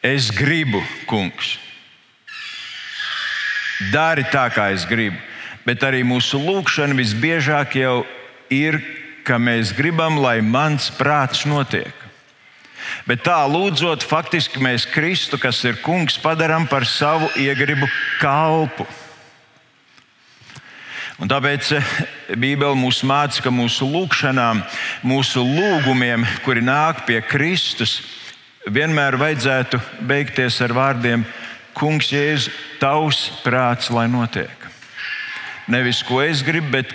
es 0.02 0.30
gribu, 0.34 0.82
kungs. 1.08 1.56
Dari 3.92 4.24
tā, 4.32 4.46
kā 4.54 4.70
es 4.72 4.86
gribu. 4.88 5.18
Bet 5.66 5.82
arī 5.82 6.04
mūsu 6.06 6.38
lūkšana 6.40 6.94
visbiežāk 6.96 7.74
jau 7.80 8.04
ir, 8.54 8.78
ka 9.26 9.40
mēs 9.42 9.74
gribam, 9.74 10.20
lai 10.22 10.38
mans 10.40 10.88
prāts 10.94 11.42
notiek. 11.48 11.92
Bet 13.06 13.24
tā 13.26 13.40
lūdzot, 13.50 14.04
faktiski 14.06 14.62
mēs 14.62 14.86
Kristu, 14.86 15.38
kas 15.42 15.58
ir 15.66 15.80
kungs, 15.82 16.20
padarām 16.22 16.68
par 16.70 16.86
savu 16.86 17.28
iegribu 17.40 17.88
kalpu. 18.20 18.86
Un 21.16 21.30
tāpēc 21.32 21.70
eh, 21.72 21.92
Bībele 22.36 22.76
mūs 22.76 23.00
māca, 23.08 23.40
ka 23.40 23.52
mūsu 23.52 23.88
lūgšanām, 23.88 24.60
mūsu 25.06 25.40
lūgumiem, 25.40 26.26
kuri 26.44 26.60
nāk 26.64 27.06
pie 27.08 27.22
Kristus, 27.24 28.02
vienmēr 28.68 29.16
vajadzētu 29.20 29.80
beigties 30.04 30.60
ar 30.66 30.74
vārdiem: 30.76 31.24
Kungs, 31.76 32.10
Jēzus, 32.12 32.50
tavs 32.80 33.22
prāts, 33.44 33.88
lai 33.92 34.04
notiek. 34.12 34.68
Nevis 35.72 36.02
ko 36.04 36.20
es 36.20 36.44
gribu, 36.44 36.74
bet 36.76 36.92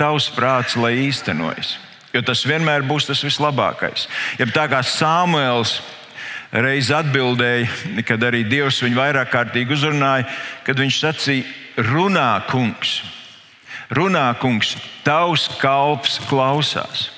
tavs 0.00 0.30
prāts, 0.32 0.78
lai 0.80 0.94
īstenojas. 1.04 1.76
Jo 2.16 2.24
tas 2.24 2.46
vienmēr 2.48 2.86
būs 2.88 3.10
tas 3.10 3.20
vislabākais. 3.20 4.06
Ja 4.40 4.48
tā 4.48 4.64
kā 4.72 4.80
Samuēls 4.80 5.76
reiz 6.56 6.88
atbildēja, 6.88 7.68
kad 8.08 8.24
arī 8.24 8.46
Dievs 8.48 8.80
viņu 8.80 8.96
vairāk 8.96 9.28
kārtīgi 9.34 9.76
uzrunāja, 9.76 10.24
kad 10.64 10.80
viņš 10.80 11.04
sacīja: 11.04 11.46
Runā, 11.92 12.32
kungs! 12.48 13.17
Runā, 13.88 14.26
kungs, 14.36 14.74
tavs 15.04 15.46
kalps 15.62 16.18
klausās. 16.28 17.08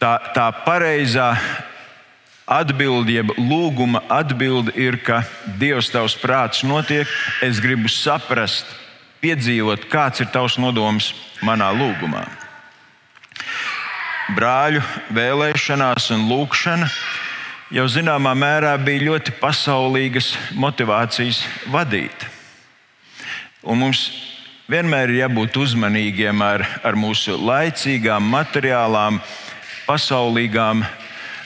Tā, 0.00 0.16
tā 0.32 0.46
pareizā 0.64 1.34
atbilde, 2.48 3.12
jeb 3.12 3.34
lūguma 3.36 4.02
atbilde 4.12 4.72
ir, 4.80 4.96
ka 5.04 5.22
Dievs 5.60 5.90
tavs 5.92 6.16
prāts 6.20 6.64
notiek, 6.64 7.08
es 7.44 7.60
gribu 7.60 7.88
saprast, 7.92 8.68
piedzīvot, 9.24 9.86
kāds 9.92 10.24
ir 10.24 10.32
tavs 10.32 10.58
nodoms 10.60 11.12
manā 11.44 11.70
lūgumā. 11.76 12.24
Brāļu 14.34 14.80
vēlēšanās 15.12 16.08
un 16.16 16.28
lūgšana 16.30 16.88
jau 17.76 17.84
zināmā 17.92 18.32
mērā 18.36 18.72
bija 18.80 19.10
ļoti 19.10 19.34
pasaulīgas 19.36 20.32
motivācijas 20.56 21.42
vadīta. 21.72 22.32
Un 23.64 23.80
mums 23.84 24.06
vienmēr 24.70 25.12
ir 25.12 25.24
jābūt 25.24 25.58
uzmanīgiem 25.60 26.40
ar, 26.44 26.64
ar 26.84 26.96
mūsu 26.96 27.36
laicīgām, 27.36 28.24
materiālām, 28.32 29.20
pasaulīgām 29.84 30.84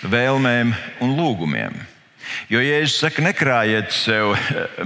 vēlmēm 0.06 0.74
un 1.02 1.14
lūgumiem. 1.18 1.74
Jo, 2.52 2.60
ja 2.62 2.82
es 2.84 2.98
saku, 3.00 3.24
nekrājiet 3.24 3.90
sev 3.94 4.36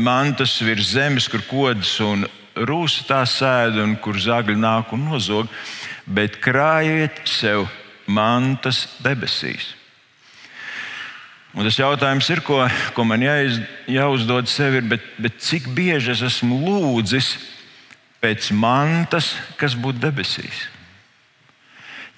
mantas 0.01 0.55
virs 0.63 0.95
zemes, 0.95 1.29
kur 1.29 1.43
kodas 1.49 1.93
un 2.01 2.25
rūsa 2.55 3.05
tā 3.09 3.21
sēž 3.29 3.83
un 3.83 3.97
kur 4.01 4.17
zagļi 4.21 4.57
nāk 4.57 4.95
un 4.95 5.05
nozog, 5.11 5.51
bet 6.07 6.41
krājiet 6.43 7.23
sev 7.29 7.67
mantas 8.07 8.87
debesīs. 9.03 9.75
Un 11.53 11.67
tas 11.69 11.77
jautājums 11.77 12.31
ir, 12.33 12.41
ko, 12.41 12.63
ko 12.97 13.05
man 13.05 13.21
jāiz, 13.21 13.59
jāuzdod 13.91 14.49
sev, 14.49 14.79
ir, 14.79 14.87
bet, 14.89 15.05
bet 15.21 15.43
cik 15.45 15.69
bieži 15.77 16.15
es 16.15 16.23
esmu 16.25 16.57
lūdzis 16.63 17.35
pēc 18.23 18.53
mantas, 18.55 19.33
kas 19.59 19.75
būtu 19.75 20.01
debesīs. 20.03 20.67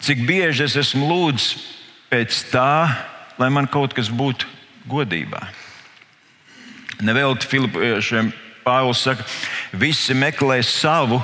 Cik 0.05 0.27
bieži 0.29 0.67
es 0.67 0.77
esmu 0.77 1.09
lūdzis 1.09 1.55
pēc 2.13 2.43
tā, 2.53 2.93
lai 3.41 3.49
man 3.51 3.67
kaut 3.71 3.95
kas 3.97 4.11
būtu 4.13 4.47
godībā. 4.91 5.41
Nevelti 7.05 7.49
Filipiešiem 7.51 8.31
Pāvils 8.65 9.03
saka, 9.05 9.25
visi 9.73 10.15
meklē 10.17 10.61
savu, 10.65 11.19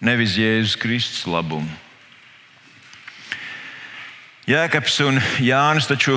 nevis 0.00 0.36
Jēzus 0.38 0.78
Kristus 0.80 1.26
labumu. 1.28 1.68
Jēkabs 4.48 4.94
un 5.04 5.18
Jānis 5.44 5.88
taču 5.90 6.14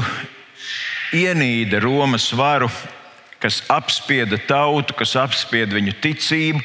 ienīda 1.11 1.81
Romas 1.83 2.29
varu, 2.31 2.69
kas 3.43 3.59
apspieda 3.67 4.39
tautu, 4.47 4.95
kas 4.95 5.17
apspieda 5.19 5.75
viņu 5.75 5.97
ticību, 5.99 6.61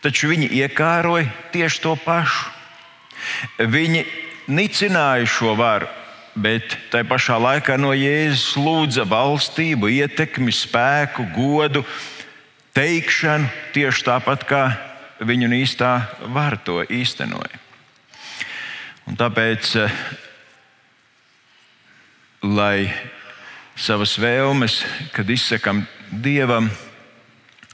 Taču 0.00 0.30
viņi 0.32 0.48
iekāroja 0.62 1.28
tieši 1.52 1.82
to 1.84 1.94
pašu. 2.00 2.48
Viņi 3.60 4.04
nicināja 4.48 5.26
šo 5.28 5.52
varu, 5.58 5.88
bet 6.34 6.76
tai 6.92 7.02
pašā 7.04 7.36
laikā 7.36 7.76
no 7.76 7.92
Jēzus 7.92 8.56
lūdza 8.56 9.04
valstību, 9.08 9.90
ietekmi, 9.92 10.54
spēku, 10.54 11.28
godu, 11.36 11.84
teikšanu, 12.76 13.50
tieši 13.76 14.06
tāpat 14.06 14.46
kā 14.48 14.62
viņa 15.20 15.52
īstā 15.60 15.92
vara 16.32 16.56
to 16.56 16.80
īstenoja. 16.80 17.60
Un 19.06 19.16
tāpēc, 19.20 19.76
eh, 19.76 19.90
lai 22.42 22.92
savas 23.76 24.16
vēlmes, 24.16 24.84
kad 25.12 25.26
izsakām 25.26 25.86
Dievam, 26.10 26.70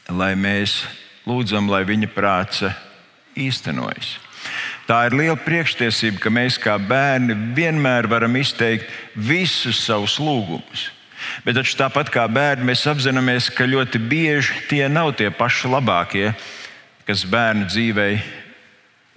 lai 0.08 0.34
mēs 0.34 0.84
lūdzam, 1.26 1.70
lai 1.70 1.82
viņa 1.86 2.10
prāts 2.14 2.64
īstenojas. 3.36 4.16
Tā 4.86 5.00
ir 5.08 5.16
liela 5.18 5.38
priekštiesība, 5.42 6.20
ka 6.22 6.30
mēs 6.30 6.58
kā 6.62 6.76
bērni 6.78 7.34
vienmēr 7.56 8.06
varam 8.10 8.36
izteikt 8.38 8.86
visus 9.18 9.80
savus 9.82 10.20
lūgumus. 10.22 10.90
Bet 11.42 11.58
tāpat 11.58 12.10
kā 12.14 12.26
bērni, 12.30 12.68
mēs 12.70 12.84
apzināmies, 12.86 13.48
ka 13.50 13.66
ļoti 13.66 13.98
bieži 13.98 14.60
tie 14.70 14.86
nav 14.88 15.16
tie 15.18 15.32
paši 15.34 15.72
labākie, 15.72 16.28
kas 17.06 17.24
bērnu 17.26 17.66
dzīvei 17.66 18.20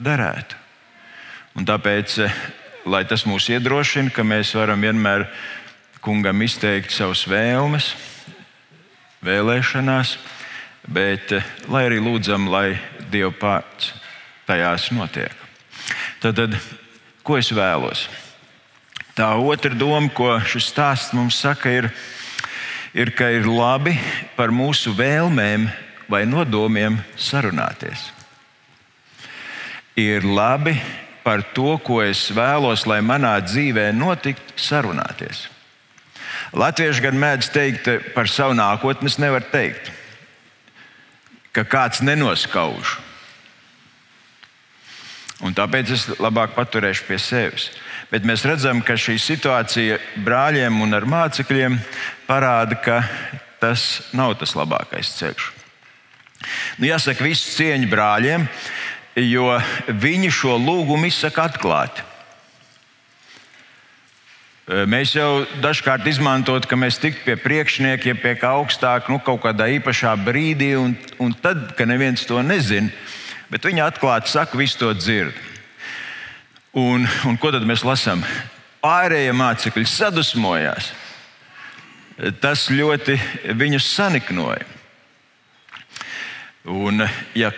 derētu. 0.01 0.57
Un 1.57 1.67
tāpēc, 1.67 2.17
lai 2.89 3.03
tas 3.05 3.25
mūs 3.29 3.49
iedrošina, 3.53 4.13
ka 4.13 4.25
mēs 4.25 4.55
varam 4.57 4.81
vienmēr 4.81 5.27
kungam 6.01 6.41
izteikt 6.41 6.93
savas 6.95 7.25
vēlmes, 7.29 7.91
vēlēšanās, 9.25 10.15
bet 10.89 11.33
lai 11.69 11.85
arī 11.87 11.99
lūdzam, 12.01 12.49
lai 12.49 12.79
Dieva 13.09 13.31
pārts 13.33 13.93
tajās 14.49 14.89
notiek. 14.93 15.33
Tad, 16.21 16.37
tad 16.37 16.57
ko 17.25 17.37
es 17.39 17.49
vēlos? 17.53 18.07
Tā 19.17 19.33
otra 19.35 19.75
doma, 19.75 20.09
ko 20.13 20.31
šis 20.47 20.69
stāsts 20.71 21.13
mums 21.17 21.37
saka, 21.41 21.71
ir, 21.73 21.89
ir, 22.93 23.11
ka 23.11 23.29
ir 23.33 23.49
labi 23.49 23.97
par 24.37 24.53
mūsu 24.53 24.93
vēlmēm 24.97 25.67
vai 26.09 26.23
nodomiem 26.29 26.97
sarunāties. 27.19 28.09
Ir 29.99 30.23
labi 30.23 30.77
par 31.25 31.43
to, 31.53 31.75
ko 31.83 31.99
es 32.01 32.29
vēlos, 32.33 32.87
lai 32.87 33.01
manā 33.05 33.35
dzīvē 33.43 33.89
notiktu, 33.93 34.55
sarunāties. 34.57 35.47
Latvieši 36.55 37.03
gan 37.03 37.19
mēdz 37.19 37.49
teikt, 37.53 37.89
par 38.15 38.29
savu 38.31 38.55
nākotni 38.57 39.11
es 39.11 39.19
nevaru 39.21 39.45
teikt, 39.51 39.91
ka 41.55 41.65
kāds 41.67 42.03
nenoskauž. 42.05 42.97
Un 45.39 45.55
tāpēc 45.55 45.93
es 45.95 46.07
labāk 46.19 46.51
paturēšu 46.57 47.05
pie 47.07 47.19
sevis. 47.21 47.69
Bet 48.11 48.25
mēs 48.27 48.43
redzam, 48.47 48.81
ka 48.83 48.97
šī 48.99 49.15
situācija 49.21 49.99
brāļiem 50.25 50.81
un 50.83 50.97
ar 50.97 51.05
mācekļiem 51.07 51.77
parāda, 52.27 52.75
ka 52.81 52.99
tas 53.61 54.11
nav 54.15 54.35
tas 54.41 54.55
labākais 54.57 55.13
ceļš. 55.19 55.47
Nu, 56.79 56.87
jāsaka, 56.87 57.23
visu 57.27 57.53
cieņu 57.57 57.87
brāļiem, 57.91 58.47
jo 59.27 59.51
viņi 59.87 60.31
šo 60.31 60.55
lūgumu 60.59 61.07
izsaka 61.11 61.47
atklāti. 61.51 62.08
Mēs 64.69 65.15
jau 65.15 65.47
dažkārt 65.63 66.05
izmantojam, 66.05 66.61
ka 66.69 66.77
mēs 66.77 66.99
tiktu 67.01 67.23
pie 67.25 67.35
priekšniekiem, 67.41 68.19
pie 68.21 68.35
kā 68.37 68.51
augstāk, 68.53 69.07
nu, 69.09 69.17
kaut 69.17 69.41
kādā 69.41 69.65
īpašā 69.79 70.11
brīdī, 70.21 70.75
un, 70.77 70.93
un 71.17 71.33
tad, 71.33 71.71
kad 71.73 71.89
neviens 71.89 72.21
to 72.29 72.37
nezina, 72.45 72.91
bet 73.49 73.65
viņi 73.65 73.81
atklāti 73.81 74.29
saka, 74.29 74.59
visu 74.61 74.77
to 74.77 74.91
dzird. 74.93 75.33
Un, 76.77 77.09
un 77.25 77.41
ko 77.41 77.49
tad 77.49 77.65
mēs 77.65 77.81
lasām? 77.81 78.21
Pārējie 78.85 79.33
mācekļi 79.33 79.87
sadusmojās. 79.89 80.91
Tas 82.37 82.69
ļoti 82.69 83.17
viņus 83.57 83.89
saniknoja. 83.95 84.69
Un, 86.69 87.07
ja, 87.33 87.49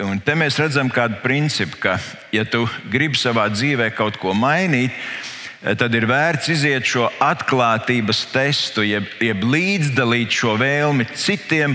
un 0.00 0.24
te 0.24 0.32
mēs 0.32 0.56
redzam 0.62 0.88
kādu 0.88 1.20
principu, 1.20 1.84
ka, 1.84 2.00
ja 2.32 2.48
tu 2.48 2.64
gribi 2.88 3.20
savā 3.20 3.50
dzīvē 3.52 3.92
kaut 3.92 4.16
ko 4.22 4.32
mainīt, 4.32 4.96
tad 4.96 5.35
ir 5.66 6.06
vērts 6.06 6.50
iziet 6.52 6.86
šo 6.86 7.08
atklātības 7.22 8.26
testu, 8.30 8.84
jeb, 8.86 9.08
jeb 9.20 9.42
līdzdalīt 9.42 10.30
šo 10.30 10.54
vēlmi 10.60 11.08
citiem, 11.14 11.74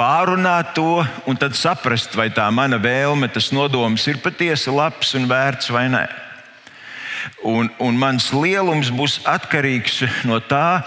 pārunāt 0.00 0.72
to 0.74 1.04
un 1.28 1.36
tad 1.38 1.54
saprast, 1.54 2.16
vai 2.16 2.30
tā 2.34 2.48
mana 2.50 2.80
vēlme, 2.80 3.28
tas 3.30 3.52
nodoms 3.52 4.06
ir 4.08 4.18
patiesi 4.24 4.72
labs 4.72 5.14
un 5.14 5.28
vērts 5.30 5.70
vai 5.70 5.86
nē. 5.92 6.04
Un, 7.44 7.68
un 7.78 7.98
mans 8.00 8.30
lielums 8.32 8.90
būs 8.96 9.20
atkarīgs 9.28 10.00
no 10.24 10.40
tā, 10.40 10.80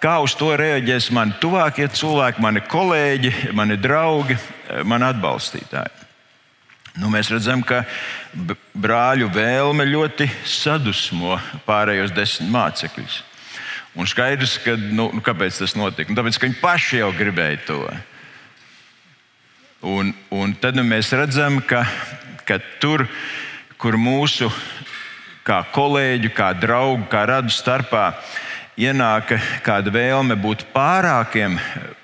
kā 0.00 0.18
uz 0.20 0.36
to 0.36 0.52
reaģēs 0.56 1.08
mani 1.16 1.34
tuvākie 1.40 1.88
cilvēki, 1.88 2.44
mani 2.44 2.62
kolēģi, 2.68 3.32
mani 3.56 3.80
draugi, 3.80 4.36
mani 4.84 5.08
atbalstītāji. 5.08 6.09
Nu, 6.98 7.10
mēs 7.12 7.30
redzam, 7.30 7.62
ka 7.62 7.84
brāļu 8.74 9.28
vēlme 9.30 9.86
ļoti 9.86 10.26
sadusmo 10.48 11.38
pārējos 11.66 12.14
desmit 12.16 12.50
mācekļus. 12.50 13.20
Un 13.98 14.06
skaidrs, 14.10 14.56
ka, 14.62 14.74
nu, 14.78 15.08
nu 15.14 15.22
kāpēc 15.22 15.60
tas 15.62 15.76
notika. 15.78 16.10
Nu, 16.10 16.18
tāpēc, 16.18 16.38
ka 16.38 16.48
viņi 16.48 16.60
paši 16.62 17.02
jau 17.02 17.10
gribēja 17.14 17.62
to. 17.68 17.80
Un, 19.86 20.12
un 20.34 20.54
tad 20.60 20.76
nu, 20.78 20.84
mēs 20.86 21.10
redzam, 21.16 21.58
ka, 21.62 21.84
ka 22.46 22.58
tur, 22.82 23.06
kur 23.80 23.96
mūsu 23.98 24.50
kā 25.46 25.62
kolēģu, 25.74 26.34
kā 26.36 26.52
draugu, 26.58 27.06
kā 27.10 27.24
radu 27.30 27.54
starpā 27.54 28.10
ienāk 28.80 29.34
kāda 29.64 29.92
vēlme 29.94 30.36
būt 30.40 30.66
pārākiem 30.74 31.56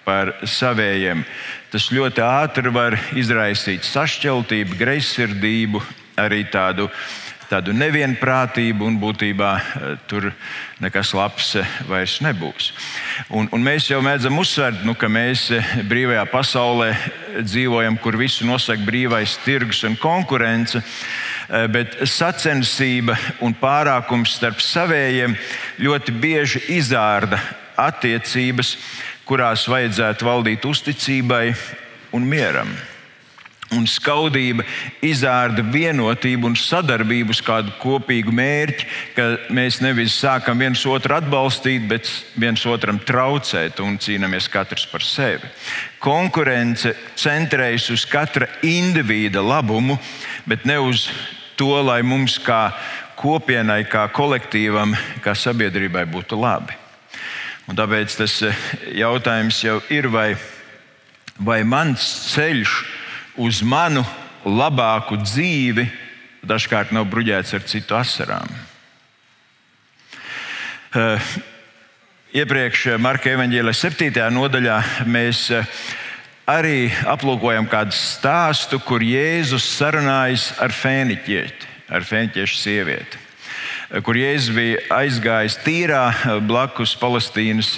par 0.06 0.34
savējiem, 0.46 1.24
tas 1.76 1.90
ļoti 1.92 2.22
ātri 2.24 2.70
var 2.72 2.94
izraisīt 3.20 3.84
sašķeltību, 3.84 4.78
greizsirdību, 4.80 5.82
arī 6.16 6.46
tādu 6.48 6.86
tādu 7.46 7.74
nevienprātību, 7.76 8.86
un 8.88 8.96
būtībā 8.98 9.50
eh, 9.58 9.90
tur 10.10 10.30
nekas 10.82 11.12
labs 11.14 11.52
eh, 11.60 11.74
vairs 11.86 12.16
nebūs. 12.24 12.72
Un, 13.28 13.50
un 13.54 13.62
mēs 13.62 13.90
jau 13.90 14.00
mēdzam 14.02 14.40
uzsvērt, 14.40 14.80
nu, 14.88 14.96
ka 14.98 15.10
mēs 15.12 15.44
eh, 15.54 15.76
brīvajā 15.86 16.24
pasaulē 16.32 16.88
dzīvojam, 17.44 18.00
kur 18.02 18.18
visu 18.18 18.48
nosaka 18.48 18.82
brīvais 18.88 19.36
tirgus 19.44 19.84
un 19.86 19.98
konkurence. 20.00 20.82
Bet 21.46 21.92
sacensība 22.10 23.14
un 23.46 23.52
pārākums 23.54 24.32
starp 24.34 24.58
savējiem 24.58 25.36
ļoti 25.78 26.14
bieži 26.18 26.64
izārda 26.74 27.38
attiecības, 27.78 28.72
kurās 29.26 29.66
vajadzētu 29.68 30.26
valdīt 30.26 30.68
uzticībai 30.68 31.46
un 32.14 32.28
mieram 32.28 32.70
un 33.74 33.86
skaudība 33.90 34.62
izrāda 35.04 35.64
vienotību 35.66 36.46
un 36.46 36.54
sadarbību 36.58 37.34
uz 37.34 37.40
kādu 37.42 37.72
kopīgu 37.80 38.30
mērķi, 38.34 38.86
ka 39.16 39.26
mēs 39.54 39.80
nevis 39.82 40.14
sākam 40.20 40.62
viens 40.62 40.84
otru 40.86 41.16
atbalstīt, 41.16 41.88
bet 41.90 42.10
viens 42.38 42.62
otram 42.70 43.00
traucēt 43.02 43.82
un 43.82 43.98
cīnāmies 43.98 44.46
katrs 44.52 44.86
par 44.90 45.02
sevi. 45.02 45.50
Konkurence 46.02 46.94
centrējas 47.18 47.90
uz 47.94 48.06
katra 48.06 48.48
indivīda 48.62 49.42
labumu, 49.42 49.98
bet 50.46 50.66
ne 50.68 50.78
uz 50.78 51.08
to, 51.58 51.74
lai 51.82 52.02
mums 52.06 52.38
kā 52.38 52.70
kopienai, 53.18 53.82
kā 53.90 54.06
kolektīvam, 54.14 54.94
kā 55.24 55.34
sabiedrībai 55.34 56.04
būtu 56.12 56.38
labi. 56.38 56.85
Un 57.66 57.74
tāpēc 57.74 58.14
tas 58.14 58.34
jautājums 58.94 59.58
jau 59.64 59.80
ir, 59.90 60.06
vai, 60.06 60.36
vai 61.42 61.62
mans 61.66 62.04
ceļš 62.30 62.76
uz 63.42 63.62
manu 63.66 64.04
labāku 64.46 65.18
dzīvi 65.24 65.88
dažkārt 66.46 66.94
nav 66.94 67.08
bruģēts 67.10 67.56
ar 67.58 67.66
citu 67.66 67.98
asarām. 67.98 68.46
Uh, 70.96 71.30
iepriekš 72.36 72.94
Marka 73.02 73.34
evanģēlē 73.34 73.74
7. 73.74 74.14
nodaļā 74.32 74.78
mēs 75.10 75.48
arī 76.46 76.86
aplūkojam 77.10 77.66
kādu 77.68 77.98
stāstu, 77.98 78.78
kur 78.86 79.02
Jēzus 79.02 79.66
sarunājas 79.74 80.52
ar 80.62 80.70
fēniķieti, 80.70 81.74
ar 81.90 82.06
fēniķiešu 82.06 82.60
sievieti. 82.62 83.25
Kur 83.86 84.18
Jēzus 84.18 84.50
bija 84.50 84.78
aizgājis 84.96 85.60
tīrā 85.62 86.00
blakus 86.42 86.96
Palestīnas 86.98 87.68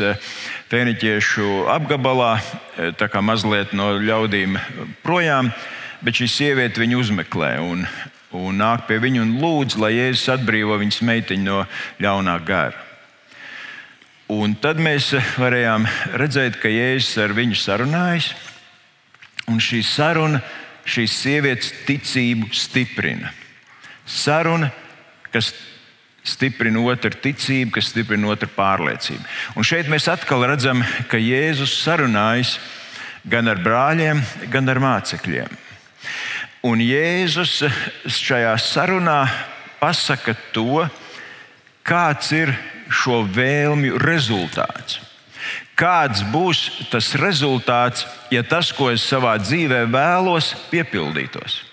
fēniķiešu 0.71 1.67
apgabalā, 1.69 2.31
e, 2.39 2.89
tā 2.97 3.11
kā 3.13 3.21
mazliet 3.21 3.75
no 3.77 3.91
ļaudīm 4.01 4.57
projām, 5.05 5.51
bet 6.01 6.17
šī 6.17 6.31
sieviete 6.33 6.81
viņu 6.81 7.03
uzmeklē 7.03 7.51
un, 7.61 7.85
un 8.33 8.57
nāk 8.57 8.87
pie 8.89 8.97
viņa 9.05 9.21
un 9.27 9.37
lūdz, 9.43 9.77
lai 9.77 9.93
Jēzus 9.99 10.33
atbrīvo 10.39 10.81
viņas 10.81 11.03
meitiņu 11.11 11.45
no 11.45 11.61
ļaunā 12.01 12.39
gara. 12.49 12.87
Un 14.33 14.57
tad 14.57 14.81
mēs 14.81 15.13
varējām 15.37 15.85
redzēt, 16.17 16.57
ka 16.57 16.73
Jēzus 16.73 17.21
ar 17.21 17.37
viņu 17.37 17.61
sarunājas, 17.61 18.33
un 19.53 19.61
šī 19.61 19.85
saruna 19.85 20.41
šīs 20.89 21.21
sievietes 21.21 21.73
ticību 21.85 22.49
stiprina. 22.57 23.37
Saruna, 24.09 24.73
kas 25.29 25.53
stiprina 26.29 26.83
otru 26.85 27.13
ticību, 27.15 27.73
kas 27.77 27.91
stiprina 27.93 28.31
otru 28.33 28.51
pārliecību. 28.57 29.25
Un 29.57 29.67
šeit 29.67 29.91
mēs 29.91 30.09
atkal 30.11 30.47
redzam, 30.49 30.83
ka 31.11 31.21
Jēzus 31.21 31.75
sarunājas 31.83 32.57
gan 33.29 33.49
ar 33.51 33.61
brāļiem, 33.63 34.23
gan 34.53 34.69
ar 34.69 34.81
mācekļiem. 34.83 35.51
Un 36.69 36.83
Jēzus 36.83 37.61
šajā 38.19 38.55
sarunā 38.63 39.21
pasaka 39.79 40.35
to, 40.53 40.87
kāds 41.87 42.33
ir 42.35 42.53
šo 42.91 43.23
vēlmju 43.23 44.01
rezultāts. 44.03 44.99
Kāds 45.79 46.25
būs 46.33 46.65
tas 46.91 47.13
rezultāts, 47.21 48.03
ja 48.35 48.43
tas, 48.43 48.73
ko 48.75 48.91
es 48.91 49.05
savā 49.07 49.37
dzīvē 49.39 49.85
vēlos, 49.93 50.51
piepildītos? 50.73 51.68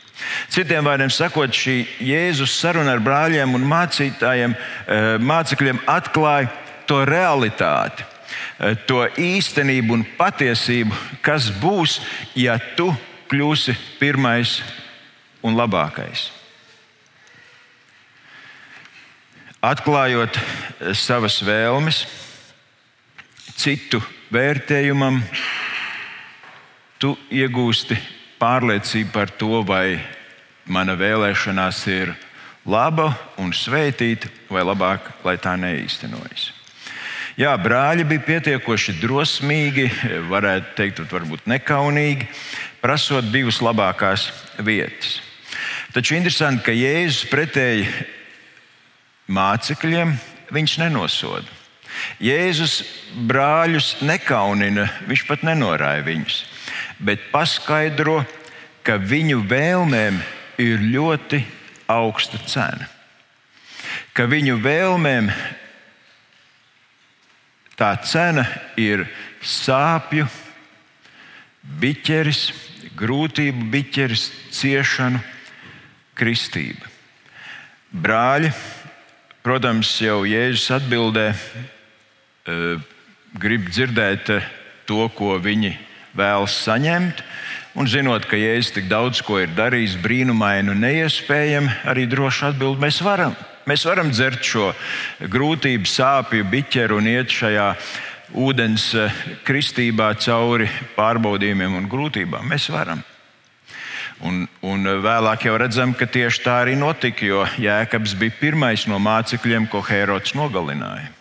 Citiem 0.49 0.85
vārdiem 0.85 1.11
sakot, 1.11 1.51
šī 1.51 1.81
Jēzus 2.03 2.53
saruna 2.59 2.95
ar 2.95 3.01
brāļiem 3.03 3.55
un 3.57 3.65
mācītājiem, 3.69 4.55
eh, 4.55 5.17
mācekļiem 5.19 5.81
atklāja 5.87 6.51
to 6.87 7.01
realitāti, 7.05 8.05
eh, 8.59 8.75
to 8.87 9.05
īstenību 9.17 9.93
un 9.93 10.05
patiesību, 10.17 10.93
kas 11.21 11.49
būs, 11.49 11.99
ja 12.35 12.57
tu 12.75 12.95
kļūsi 13.29 13.75
pirmais 13.99 14.61
un 15.43 15.55
labākais. 15.55 16.29
Atklājot 19.61 20.37
eh, 20.37 20.93
savas 20.93 21.41
vēlmes, 21.41 22.05
citu 23.55 24.01
vērtējumam, 24.31 25.23
tu 26.99 27.15
iegūsti 27.31 27.97
pārliecību 28.39 29.11
par 29.13 29.31
to, 29.39 29.61
vai 29.65 29.99
mana 30.65 30.95
vēlēšanās 30.97 31.81
ir 31.93 32.13
laba 32.65 33.11
un 33.41 33.53
svētīta, 33.53 34.29
vai 34.49 34.65
labāk, 34.65 35.11
lai 35.25 35.37
tā 35.41 35.55
neīstenojas. 35.59 36.51
Jā, 37.35 37.51
brāļi 37.59 38.05
bija 38.07 38.23
pietiekoši 38.23 38.95
drosmīgi, 39.01 39.89
varētu 40.31 40.75
teikt, 40.77 41.01
varbūt 41.11 41.49
nekaunīgi, 41.51 42.29
prasot 42.79 43.27
divas 43.33 43.59
labākās 43.59 44.29
vietas. 44.63 45.19
Taču 45.91 46.15
interesanti, 46.15 46.63
ka 46.63 46.75
Jēzus 46.75 47.27
pretēji 47.31 47.89
mācekļiem 49.31 50.15
viņš 50.55 50.77
nenosoda. 50.83 51.51
Jēzus 52.23 52.81
brāļus 53.27 53.97
nekaunina, 54.03 54.87
viņš 55.07 55.25
pat 55.27 55.45
nenorāja 55.47 56.03
viņus, 56.07 56.41
bet 56.99 57.29
paskaidro, 57.31 58.21
ka 58.85 58.97
viņu 59.01 59.41
vēlmēm 59.49 60.19
ir 60.61 60.81
ļoti 60.81 61.41
augsta 61.91 62.39
cena. 62.47 62.87
Ka 64.15 64.25
viņu 64.31 64.57
vēlmēm 64.63 65.29
tā 67.75 67.91
cena 68.07 68.45
ir 68.79 69.05
sāpju, 69.43 70.27
biķeris, 71.81 72.47
grūtību 72.95 73.69
biķeris, 73.73 74.29
ciešanu, 74.55 75.19
kristība. 76.15 76.87
Brāļi, 77.91 78.51
protams, 79.43 79.91
jau 80.01 80.23
Jēzus 80.27 80.71
atbildē, 80.79 81.27
eh, 81.31 82.79
grib 83.35 83.67
dzirdēt 83.69 84.29
eh, 84.29 84.47
to, 84.87 85.09
ko 85.15 85.35
viņi 85.39 85.75
vēlas 86.15 86.55
saņemt, 86.63 87.21
Un 87.75 87.89
zinot, 87.91 88.23
ka 88.23 88.37
Jēzus 88.39 88.71
tik 88.71 88.85
daudz 88.87 89.19
ko 89.25 89.41
ir 89.43 89.51
darījis, 89.51 89.97
brīnumainu 89.99 90.71
neiespējami, 90.79 91.73
arī 91.91 92.05
droši 92.07 92.45
atbildēt, 92.53 92.79
mēs 92.85 93.01
varam. 93.03 93.33
Mēs 93.67 93.83
varam 93.83 94.13
dzert 94.13 94.45
šo 94.47 94.69
grūtību, 95.19 95.89
sāpju, 95.89 96.45
biķeru 96.47 97.01
un 97.01 97.09
iet 97.11 97.33
šajā 97.35 97.65
ūdens 98.45 98.85
eh, 98.95 99.17
kristībā 99.43 100.13
cauri 100.23 100.69
pārbaudījumiem 100.95 101.75
un 101.81 101.89
grūtībām. 101.91 102.47
Mēs 102.47 102.69
varam. 102.71 103.01
Un, 104.23 104.45
un 104.63 104.87
vēlāk 105.03 105.49
jau 105.49 105.57
redzam, 105.59 105.91
ka 105.97 106.07
tieši 106.07 106.43
tā 106.45 106.61
arī 106.63 106.77
notika, 106.79 107.25
jo 107.27 107.43
Jēkabs 107.59 108.15
bija 108.15 108.37
pirmais 108.39 108.85
no 108.87 109.01
mācekļiem, 109.03 109.67
ko 109.67 109.83
Hērods 109.83 110.31
nogalināja. 110.39 111.11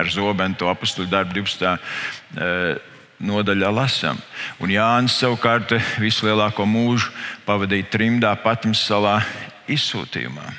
Ar 0.00 0.08
zobenu 0.08 0.56
to 0.56 0.72
apakstu 0.72 1.04
darbu 1.04 1.42
12 1.42 2.88
nodaļā 3.22 3.70
lasām. 3.72 4.18
Un 4.60 4.72
Jānis 4.74 5.16
savukārt 5.20 5.74
visu 6.02 6.26
lielāko 6.26 6.66
mūžu 6.68 7.12
pavadīja 7.46 7.88
trimdā 7.92 8.34
Patmas 8.42 8.82
salā 8.86 9.20
izsūtījumā. 9.70 10.50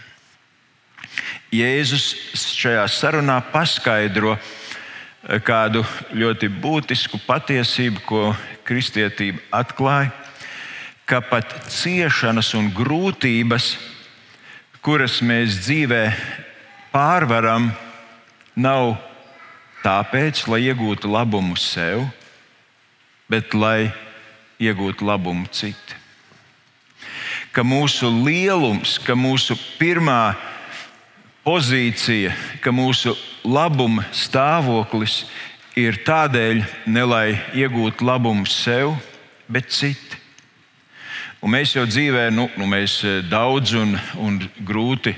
Jēzus 1.53 2.07
šajā 2.33 2.87
sarunā 2.89 3.37
paskaidro 3.53 4.33
eh, 4.33 5.37
kādu 5.45 5.83
ļoti 6.15 6.49
būtisku 6.49 7.19
patiesību, 7.27 8.01
ko 8.07 8.23
kristietība 8.65 9.43
atklāja, 9.59 10.09
ka 11.05 11.19
pat 11.21 11.51
ciešanas 11.69 12.53
un 12.57 12.71
grūtības, 12.73 13.75
kuras 14.83 15.19
mēs 15.21 15.59
dzīvē 15.67 16.03
pārvaram, 16.93 17.69
nav 18.55 18.95
tāpēc, 19.83 20.45
lai 20.47 20.63
iegūtu 20.71 21.11
labumu 21.11 21.59
sev, 21.59 22.07
bet 23.29 23.53
lai 23.53 23.91
iegūtu 24.61 25.05
labumu 25.05 25.47
citi. 25.51 25.99
Ka 27.53 27.61
mūsu 27.65 28.09
lielums, 28.09 28.97
ka 29.03 29.15
mūsu 29.17 29.57
pirmā 29.77 30.33
pozīcija, 31.45 32.33
ka 32.63 32.71
mūsu 32.73 33.13
labuma 33.43 34.05
stāvoklis 34.15 35.23
ir 35.77 35.99
tādēļ, 36.05 36.63
ne 36.87 37.05
lai 37.05 37.27
iegūtu 37.57 38.05
labumu 38.07 38.47
sev, 38.49 38.95
bet 39.49 39.71
citi. 39.73 40.21
Un 41.43 41.51
mēs 41.51 41.73
jau 41.75 41.83
dzīvē, 41.83 42.29
nu, 42.31 42.47
nu 42.55 42.67
mēs 42.71 43.01
eh, 43.03 43.19
daudz 43.27 43.73
un, 43.75 43.97
un 44.15 44.37
grūti, 44.63 45.11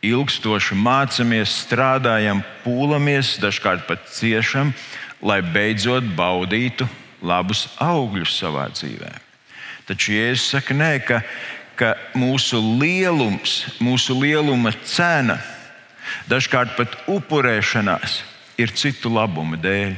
ilgstoši 0.00 0.78
mācāmies, 0.80 1.58
strādājam, 1.66 2.40
pūlamies, 2.64 3.34
dažkārt 3.42 3.84
pat 3.84 4.06
ciešam, 4.14 4.72
lai 5.22 5.40
beidzot 5.44 6.04
baudītu 6.16 6.88
labus 7.22 7.66
augļus 7.80 8.36
savā 8.40 8.66
dzīvē. 8.72 9.10
Taču 9.88 10.14
Jēzus 10.14 10.52
saka, 10.54 10.76
nē, 10.76 10.92
ka, 11.04 11.20
ka 11.76 11.94
mūsu 12.16 12.60
lielums, 12.80 13.76
mūsu 13.82 14.16
lieluma 14.20 14.72
cena, 14.86 15.40
dažkārt 16.30 16.76
pat 16.78 16.94
upurēšanās, 17.10 18.20
ir 18.60 18.72
citu 18.76 19.12
labumu 19.12 19.60
dēļ. 19.60 19.96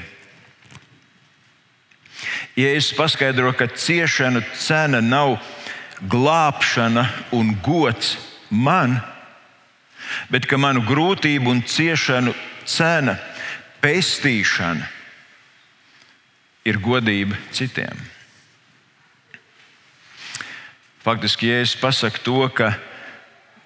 Jēzus 2.59 2.97
paskaidro, 2.99 3.53
ka 3.57 3.71
ciešanu 3.71 4.43
cena 4.59 5.01
nav 5.05 5.39
glābšana 6.11 7.07
un 7.37 7.55
gods 7.65 8.17
man, 8.51 8.99
bet 10.33 10.49
ka 10.51 10.59
manu 10.61 10.83
grūtību 10.85 11.49
un 11.53 11.63
ciešanu 11.69 12.35
cena, 12.69 13.17
pestīšana 13.83 15.02
ir 16.65 16.79
godība 16.83 17.37
citiem. 17.55 17.99
Faktiski, 21.03 21.49
ja 21.51 21.63
es 21.65 21.75
pasaku 21.75 22.23
to, 22.23 22.39
ka, 22.55 22.73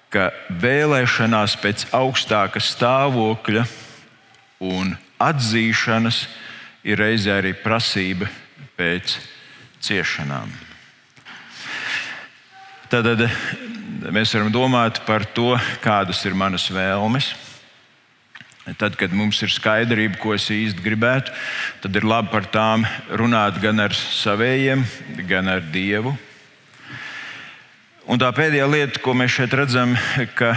ka 0.09 0.31
vēlēšanās 0.49 1.57
pēc 1.61 1.85
augstāka 1.93 2.61
stāvokļa 2.63 3.67
un 4.65 4.95
atzīšanas 5.21 6.23
ir 6.87 6.97
reizē 6.97 7.37
arī 7.37 7.53
prasība 7.61 8.29
pēc 8.77 9.19
ciešanām. 9.85 10.49
Tad 12.89 13.27
mēs 14.15 14.33
varam 14.33 14.49
domāt 14.53 15.03
par 15.05 15.27
to, 15.37 15.51
kādas 15.83 16.23
ir 16.25 16.33
manas 16.37 16.69
vēlmes 16.73 17.35
Tad, 18.75 18.97
kad 18.99 19.13
mums 19.15 19.39
ir 19.45 19.51
skaidrība, 19.53 20.17
ko 20.19 20.33
es 20.35 20.49
īsti 20.51 20.83
gribētu, 20.83 21.31
tad 21.79 21.95
ir 21.95 22.03
labi 22.03 22.33
par 22.33 22.49
tām 22.51 22.83
runāt 23.15 23.61
gan 23.63 23.79
ar 23.79 23.95
saviem, 23.95 24.83
gan 25.29 25.47
ar 25.47 25.63
Dievu. 25.71 26.11
Un 28.11 28.19
tā 28.19 28.27
pēdējā 28.35 28.67
lieta, 28.67 28.99
ko 29.03 29.15
mēs 29.15 29.37
šeit 29.37 29.55
redzam, 29.55 29.95
ka, 30.35 30.51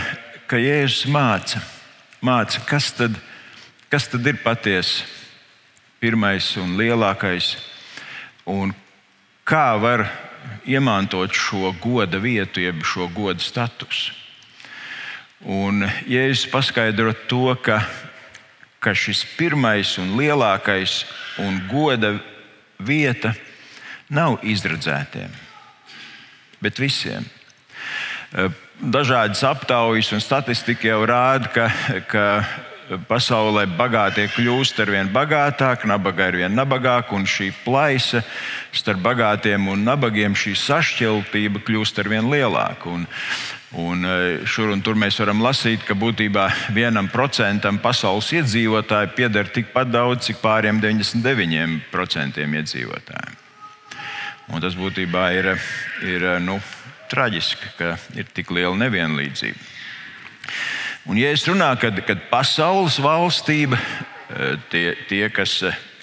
ka 0.51 0.59
Jēzus 0.59 1.07
māca, 1.11 1.63
māca 2.19 2.65
kas, 2.67 2.91
tad, 2.99 3.15
kas 3.91 4.11
tad 4.11 4.27
ir 4.27 4.43
patiesa, 4.43 5.07
pirmais 6.03 6.51
un 6.59 6.75
lielākais, 6.81 7.53
un 8.51 8.75
kā 9.47 9.69
var 9.79 10.09
iemantot 10.67 11.31
šo 11.31 11.71
goda 11.79 12.19
vietu, 12.19 12.63
jeb 12.67 12.83
šo 12.83 13.07
goda 13.15 13.39
statusu. 13.39 14.20
Un 15.41 15.87
Jēzus 16.05 16.51
paskaidro 16.53 17.15
to, 17.29 17.55
ka, 17.65 17.81
ka 18.77 18.93
šis 18.93 19.23
pirmais 19.39 19.95
un 19.97 20.13
lielākais 20.19 21.05
un 21.41 21.63
goda 21.71 22.19
vieta 22.77 23.33
nav 24.13 24.43
izredzētiem, 24.45 25.31
bet 26.61 26.81
visiem. 26.81 27.25
Dažādas 28.81 29.41
aptaujas 29.49 30.11
un 30.13 30.21
statistika 30.21 30.91
jau 30.91 31.07
rāda, 31.09 31.49
ka, 31.55 31.67
ka 32.11 32.25
pasaulē 33.09 33.65
bagātie 33.79 34.27
kļūst 34.35 34.83
ar 34.83 34.93
vien 34.93 35.09
bagātāki, 35.15 35.89
nabaga 35.89 36.27
ar 36.29 36.37
vien 36.37 36.53
nabagāk, 36.53 37.15
un 37.17 37.25
šī 37.25 37.49
plaisa 37.65 38.21
starp 38.77 39.01
bagātiem 39.05 39.71
un 39.73 39.85
nabagiem, 39.89 40.37
šī 40.37 40.53
sašķeltība 40.59 41.65
kļūst 41.65 42.03
ar 42.03 42.13
vien 42.13 42.29
lielāka. 42.29 42.93
Un, 42.93 43.09
un 43.73 44.05
e, 44.05 44.47
šur 44.51 44.73
un 44.75 44.81
tur 44.83 44.99
mēs 44.99 45.19
varam 45.23 45.43
lasīt, 45.45 45.85
ka 45.87 45.95
būtībā 45.95 46.49
vienam 46.75 47.09
procentam 47.11 47.79
pasaules 47.79 48.33
iedzīvotāji 48.35 49.13
pieder 49.15 49.51
tikpat 49.55 49.93
daudz, 49.93 50.27
cik 50.27 50.41
pāriem 50.43 50.81
99% 50.83 52.43
iedzīvotājiem. 52.43 53.39
Un 54.51 54.63
tas 54.63 54.75
būtībā 54.75 55.29
ir, 55.39 55.53
ir 56.03 56.27
nu, 56.43 56.59
traģiski, 57.11 57.71
ka 57.79 57.95
ir 58.19 58.27
tik 58.35 58.51
liela 58.51 58.75
nevienlīdzība. 58.81 59.69
Un, 61.07 61.19
ja 61.19 61.31
es 61.31 61.47
runāju, 61.47 61.79
kad, 61.85 62.03
kad 62.07 62.27
pasaules 62.31 62.99
valstība, 63.03 63.79
eh, 63.79 64.57
tie, 64.71 64.85
tie 65.09 65.29
kas, 65.31 65.61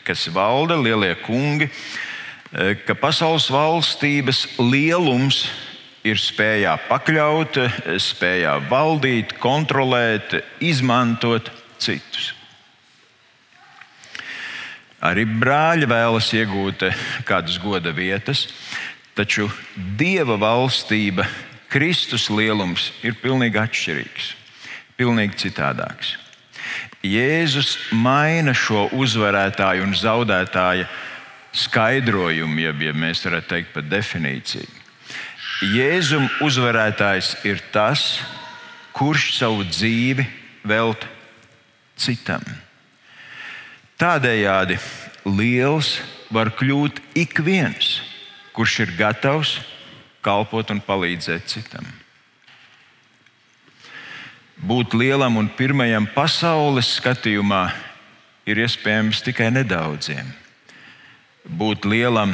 kas 0.07 0.27
valda, 0.31 0.79
lielie 0.79 1.13
kungi, 1.25 1.67
eh, 1.67 2.79
ka 2.87 2.95
pasaules 2.95 3.51
valstības 3.51 4.45
lielums 4.57 5.43
ir 5.43 5.66
spējā 6.15 6.77
pakļaut, 6.87 7.59
spējā 7.99 8.55
valdīt, 8.69 9.35
kontrolēt, 9.43 10.37
izmantot 10.63 11.51
citus. 11.81 12.31
Arī 15.03 15.27
brāļi 15.27 15.91
vēlas 15.91 16.31
iegūt 16.33 16.87
kādas 17.27 17.59
goda 17.61 17.91
vietas, 17.93 18.47
taču 19.17 19.51
Dieva 19.75 20.39
valstība, 20.39 21.27
Kristus 21.67 22.29
lielums 22.31 22.93
ir 23.03 23.19
pilnīgi 23.19 23.59
atšķirīgs 23.59 24.33
pilnīgi 24.97 25.37
citādāks. 25.45 26.15
Jēzus 27.05 27.75
maina 27.93 28.55
šo 28.57 28.87
uzvarētāju 28.97 29.85
un 29.85 29.93
zaudētāju 29.95 30.87
skaidrojumu, 31.57 32.59
ja, 32.65 32.73
ja 32.73 32.93
mēs 32.97 33.23
varētu 33.25 33.53
teikt 33.53 33.73
par 33.75 33.85
definīciju. 33.87 34.76
Jēzum 35.65 36.27
uzvarētājs 36.45 37.35
ir 37.47 37.61
tas, 37.73 38.19
kurš 38.93 39.31
savu 39.39 39.65
dzīvi 39.65 40.25
veltīja 40.67 41.15
citam. 41.97 42.43
Tādējādi 43.97 44.77
liels 45.25 45.97
var 46.29 46.51
kļūt 46.53 47.01
ik 47.17 47.41
viens, 47.41 47.97
kurš 48.53 48.83
ir 48.85 48.93
gatavs 48.99 49.57
kalpot 50.21 50.69
un 50.73 50.81
palīdzēt 50.83 51.47
citam. 51.49 51.87
Būt 54.57 54.95
lielam 54.97 55.37
un 55.37 55.49
pirmajam 55.53 56.07
pasaules 56.15 56.89
skatījumā 56.97 57.67
ir 58.49 58.61
iespējams 58.63 59.21
tikai 59.25 59.51
nedaudziem. 59.53 60.29
Būt 61.47 61.85
lielam 61.85 62.33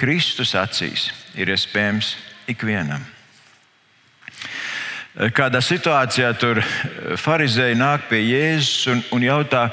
Kristus 0.00 0.54
acīs 0.56 1.10
ir 1.36 1.52
iespējams 1.52 2.14
ikvienam. 2.50 3.04
Kādā 5.36 5.60
situācijā 5.60 6.30
tur 6.40 6.62
farizēji 7.20 7.76
nāk 7.76 8.06
pie 8.08 8.22
Jēzus 8.24 8.86
un, 8.92 9.02
un 9.18 9.26
jautā, 9.26 9.66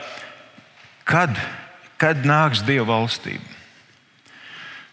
kad, 1.07 1.37
kad 2.01 2.25
nāks 2.27 2.65
Dieva 2.67 2.89
valstība? 2.89 3.55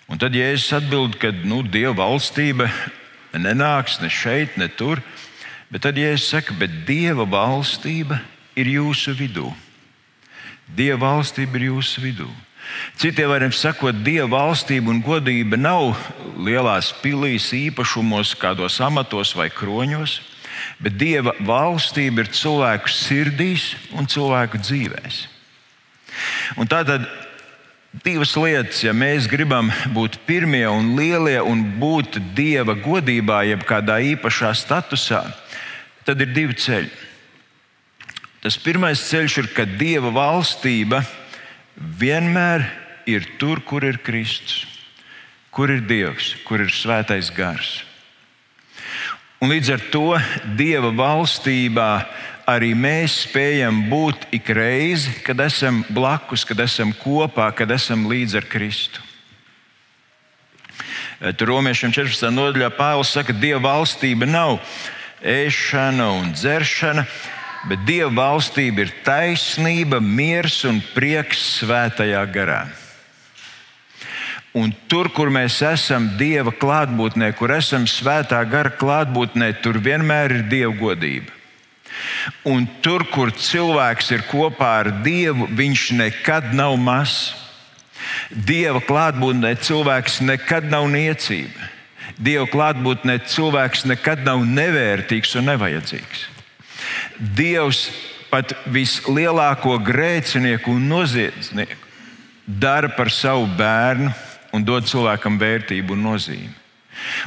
Un 0.07 0.21
tad 0.21 0.37
Jēzus 0.37 0.77
atbild, 0.79 1.19
ka 1.19 1.33
nu, 1.43 1.65
Dieva 1.67 1.97
valstība 2.05 2.69
nenāks 3.35 3.99
ne 4.05 4.13
šeit, 4.13 4.55
ne 4.61 4.69
tur, 4.71 5.03
Bet 5.75 5.83
tad, 5.83 5.97
ja 5.99 6.13
es 6.15 6.29
saku, 6.31 6.55
bet 6.55 6.71
Dieva 6.87 7.25
valstība 7.27 8.21
ir 8.55 8.69
jūsu 8.77 9.11
vidū. 9.19 9.49
Dieva 10.71 11.09
valstība 11.09 11.59
ir 11.59 11.65
jūsu 11.73 12.05
vidū. 12.05 12.29
Citiem 13.01 13.29
vārdiem 13.31 13.53
sakot, 13.55 13.97
Dieva 14.07 14.29
valstība 14.37 14.93
un 14.93 15.03
godība 15.05 15.59
nav 15.61 15.97
lielās 16.39 16.93
pilīs, 17.03 17.51
īpašumos, 17.57 18.35
kādos 18.41 18.79
amatos 18.85 19.35
vai 19.37 19.51
kroņos, 19.53 20.21
bet 20.83 20.97
Dieva 20.99 21.35
valstība 21.43 22.25
ir 22.25 22.33
cilvēku 22.35 22.93
sirdīs 22.93 23.73
un 23.95 24.09
cilvēku 24.11 24.61
dzīvēs. 24.63 25.25
Un 26.61 26.71
tātad 26.71 27.07
divas 28.05 28.35
lietas, 28.39 28.83
ja 28.83 28.95
mēs 28.97 29.29
gribam 29.31 29.71
būt 29.95 30.21
pirmie 30.27 30.65
un 30.71 30.95
lielie 30.99 31.41
un 31.43 31.63
būt 31.81 32.19
Dieva 32.35 32.75
godībā, 32.79 33.43
jeb 33.49 33.67
kādā 33.67 34.01
īpašā 34.15 34.55
statusā, 34.59 35.25
tad 36.07 36.23
ir 36.23 36.33
divi 36.35 36.57
ceļi. 36.59 36.91
Tas 38.45 38.59
pirmais 38.61 39.01
ceļš 39.09 39.39
ir, 39.41 39.53
ka 39.57 39.65
Dieva 39.65 40.11
valstība 40.13 41.05
vienmēr 41.77 42.67
ir 43.07 43.27
tur, 43.39 43.61
kur 43.65 43.85
ir 43.85 43.99
Kristus, 44.03 44.65
kur 45.55 45.71
ir 45.71 45.85
Dievs, 45.87 46.35
kur 46.47 46.63
ir 46.65 46.73
Svētais 46.73 47.31
Gars. 47.35 47.83
Un 49.43 49.51
līdz 49.53 49.73
ar 49.75 49.83
to 49.93 50.07
Dieva 50.57 50.91
valstībā 50.95 51.89
arī 52.49 52.73
mēs 52.77 53.25
spējam 53.27 53.83
būt 53.91 54.29
ik 54.37 54.49
reizi, 54.57 55.13
kad 55.25 55.41
esam 55.45 55.83
blakus, 55.93 56.45
kad 56.49 56.61
esam 56.65 56.93
kopā, 56.97 57.51
kad 57.57 57.71
esam 57.75 58.07
līdz 58.09 58.39
ar 58.41 58.49
Kristu. 58.49 59.03
Tur 61.39 61.49
romiešiem 61.55 61.93
14. 61.95 62.29
nodaļā 62.35 62.69
Pāvils 62.77 63.13
saka, 63.15 63.33
ka 63.33 63.41
Dieva 63.41 63.63
valstība 63.65 64.27
nav 64.29 64.59
ēšana 65.25 66.09
un 66.19 66.33
dzeršana, 66.35 67.07
bet 67.69 67.85
Dieva 67.89 68.13
valstība 68.13 68.85
ir 68.85 68.95
taisnība, 69.05 70.01
miers 70.01 70.63
un 70.69 70.81
prieks 70.95 71.43
svētajā 71.61 72.25
garā. 72.33 72.65
Un 74.55 74.71
tur, 74.87 75.09
kur 75.11 75.33
mēs 75.35 75.57
esam 75.67 76.13
Dieva 76.19 76.53
klātbūtnē, 76.55 77.33
kur 77.35 77.51
esam 77.57 77.89
svētā 77.91 78.39
gara 78.47 78.71
klātbūtnē, 78.71 79.51
tur 79.65 79.81
vienmēr 79.83 80.37
ir 80.37 80.45
Dieva 80.51 80.75
godība. 80.79 81.33
Un 82.47 82.67
tur, 82.83 83.07
kur 83.11 83.33
cilvēks 83.35 84.13
ir 84.15 84.23
kopā 84.31 84.71
ar 84.83 84.91
Dievu, 85.03 85.49
viņš 85.51 85.89
nekad 85.99 86.53
nav 86.55 86.77
mazs. 86.79 87.33
Dieva 88.31 88.83
klātbūtnē 88.85 89.55
cilvēks 89.59 90.21
nekad 90.23 90.69
nav 90.71 90.87
niecība. 90.93 91.71
Dieva 92.19 92.47
klātbūtnē 92.51 93.19
cilvēks 93.27 93.87
nekad 93.91 94.23
nav 94.27 94.45
nevērtīgs 94.47 95.35
un 95.41 95.51
nevajadzīgs. 95.51 96.29
Dievs 97.37 97.87
pat 98.31 98.53
vislielāko 98.69 99.79
grēcinieku 99.85 100.75
un 100.75 100.89
noziedznieku 100.91 101.81
dara 102.45 102.91
par 102.93 103.09
savu 103.09 103.47
bērnu 103.57 104.11
un 104.53 104.65
dod 104.67 104.85
cilvēkam 104.87 105.39
vērtību 105.41 105.97
un 105.97 106.05
nozīmi. 106.11 106.53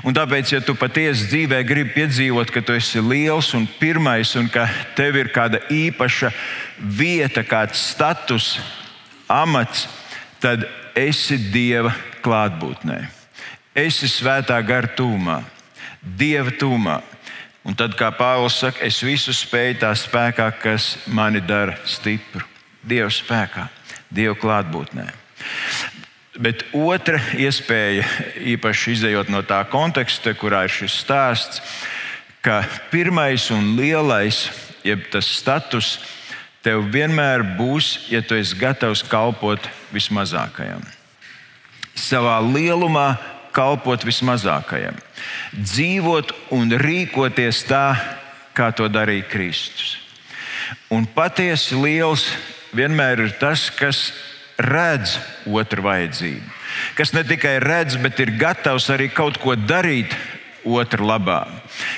Un 0.08 0.16
tāpēc, 0.16 0.54
ja 0.54 0.62
tu 0.64 0.78
patiesi 0.78 1.28
dzīvē 1.28 1.60
gribi 1.68 1.96
piedzīvot, 1.98 2.54
ka 2.54 2.62
tu 2.64 2.76
esi 2.78 3.02
liels 3.04 3.50
un 3.58 3.66
pirmais, 3.82 4.32
un 4.40 4.48
ka 4.50 4.68
tev 4.96 5.18
ir 5.20 5.34
kāda 5.34 5.60
īpaša 5.74 6.32
vieta, 6.80 7.44
kāds 7.44 7.82
status, 7.92 8.54
amats, 9.28 9.88
tad 10.40 10.64
esi 10.96 11.40
Dieva 11.52 11.92
klātbūtnē 12.24 13.18
esi 13.78 14.10
svētā 14.10 14.58
gara 14.66 14.90
tūmā, 14.98 15.42
Dieva 16.02 16.54
tūmā. 16.56 17.02
Un 17.68 17.76
tad, 17.76 17.98
kā 18.00 18.14
Pāvils 18.16 18.62
saka, 18.62 18.86
es 18.88 19.02
visu 19.04 19.34
spēju 19.36 19.82
tā 19.82 19.92
spēkā, 20.00 20.48
kas 20.62 20.94
mani 21.12 21.42
dara 21.44 21.76
stipru. 21.84 22.46
Dieva 22.88 23.10
spēkā, 23.12 23.66
Dieva 24.08 24.38
klātbūtnē. 24.40 25.08
Bet 26.40 26.64
otra 26.72 27.20
iespēja, 27.36 28.06
īpaši 28.56 28.94
izējot 28.96 29.32
no 29.34 29.42
tā 29.44 29.60
konteksta, 29.68 30.32
kurā 30.38 30.64
ir 30.68 30.72
šis 30.72 30.96
stāsts, 31.02 31.60
ka 32.46 32.62
pirmais 32.94 33.50
un 33.52 33.74
lielais, 33.76 34.46
jeb 34.88 35.04
tas 35.12 35.28
status, 35.28 35.98
tev 36.64 36.88
vienmēr 36.94 37.44
būs, 37.58 38.08
ja 38.14 38.22
tu 38.24 38.38
esi 38.40 38.56
gatavs 38.56 39.04
kalpot 39.10 39.68
vismazākajam. 39.92 40.86
Savā 41.98 42.38
lielumā 42.46 43.18
kalpot 43.58 44.06
vismazākajam, 44.06 44.98
dzīvot 45.58 46.34
un 46.54 46.78
rīkoties 46.78 47.64
tā, 47.70 47.88
kā 48.58 48.70
to 48.74 48.88
darīja 48.90 49.26
Kristus. 49.32 49.98
Un 50.94 51.08
patiesi 51.10 51.78
liels 51.78 52.28
vienmēr 52.76 53.26
ir 53.26 53.36
tas, 53.42 53.70
kas 53.74 54.12
redz 54.58 55.18
otru 55.46 55.86
vajadzību, 55.86 56.48
kas 56.98 57.14
ne 57.14 57.24
tikai 57.28 57.58
redz, 57.64 57.98
bet 58.02 58.20
ir 58.24 58.34
gatavs 58.40 58.90
arī 58.94 59.10
kaut 59.14 59.38
ko 59.42 59.56
darīt 59.58 60.14
otru 60.66 61.06
labā, 61.08 61.46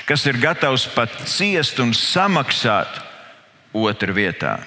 kas 0.05 0.25
ir 0.29 0.39
gatavs 0.41 0.85
pat 0.93 1.13
ciest 1.29 1.79
un 1.79 1.95
samaksāt 1.95 2.99
otru 3.73 4.15
vietā. 4.15 4.59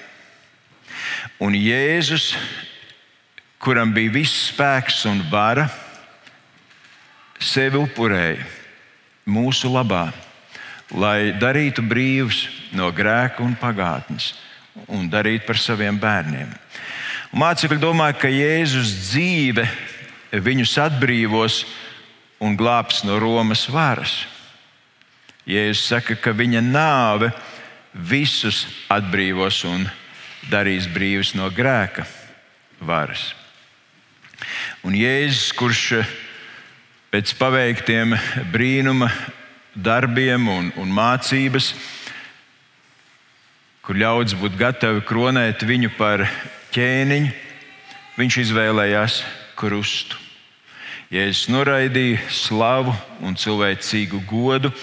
Un 1.43 1.55
Jēzus, 1.57 2.33
kuram 3.63 3.93
bija 3.95 4.11
viss 4.17 4.49
spēks 4.49 5.03
un 5.09 5.21
vara, 5.31 5.69
sevi 7.39 7.79
upurēja 7.81 8.43
mūsu 9.25 9.71
labā, 9.71 10.09
lai 10.93 11.33
darītu 11.39 11.83
brīvus 11.85 12.47
no 12.75 12.89
grēka 12.91 13.43
un 13.43 13.55
pagātnes 13.59 14.33
un 14.87 15.07
darītu 15.09 15.47
par 15.47 15.59
saviem 15.61 15.97
bērniem. 15.99 16.51
Mācekļi 17.33 17.79
domāja, 17.81 18.17
ka 18.21 18.29
Jēzus 18.29 18.91
dzīve 19.09 19.65
viņus 20.33 20.75
atbrīvos 20.81 21.63
un 22.43 22.57
glābs 22.57 23.03
no 23.07 23.17
Romas 23.21 23.65
varas. 23.69 24.23
Jēzus 25.49 25.87
saka, 25.89 26.15
ka 26.15 26.33
viņa 26.35 26.61
nāve 26.65 27.31
visus 27.93 28.65
atbrīvos 28.91 29.63
un 29.69 29.87
darīs 30.49 30.87
brīvus 30.89 31.33
no 31.37 31.49
grēka 31.53 32.05
varas. 32.81 33.31
Un 34.83 34.95
Jēzus, 34.97 35.53
kurš 35.55 35.83
pēc 37.13 37.35
paveiktiem 37.37 38.15
brīnuma 38.49 39.05
darbiem 39.77 40.47
un, 40.49 40.71
un 40.81 40.89
mācības, 40.89 41.67
kur 43.85 43.99
ļaudis 44.01 44.33
būtu 44.41 44.57
gatavi 44.57 45.03
kronēt 45.05 45.61
viņu 45.69 45.91
par 45.93 46.25
ķēniņu, 46.73 47.29
viņš 48.17 48.39
izvēlējās 48.47 49.21
krustu. 49.59 50.17
Jēzus 51.13 51.51
noraidīja 51.53 52.25
slavu 52.33 52.95
un 53.21 53.37
cilvēcīgu 53.37 54.25
godu, 54.25 54.73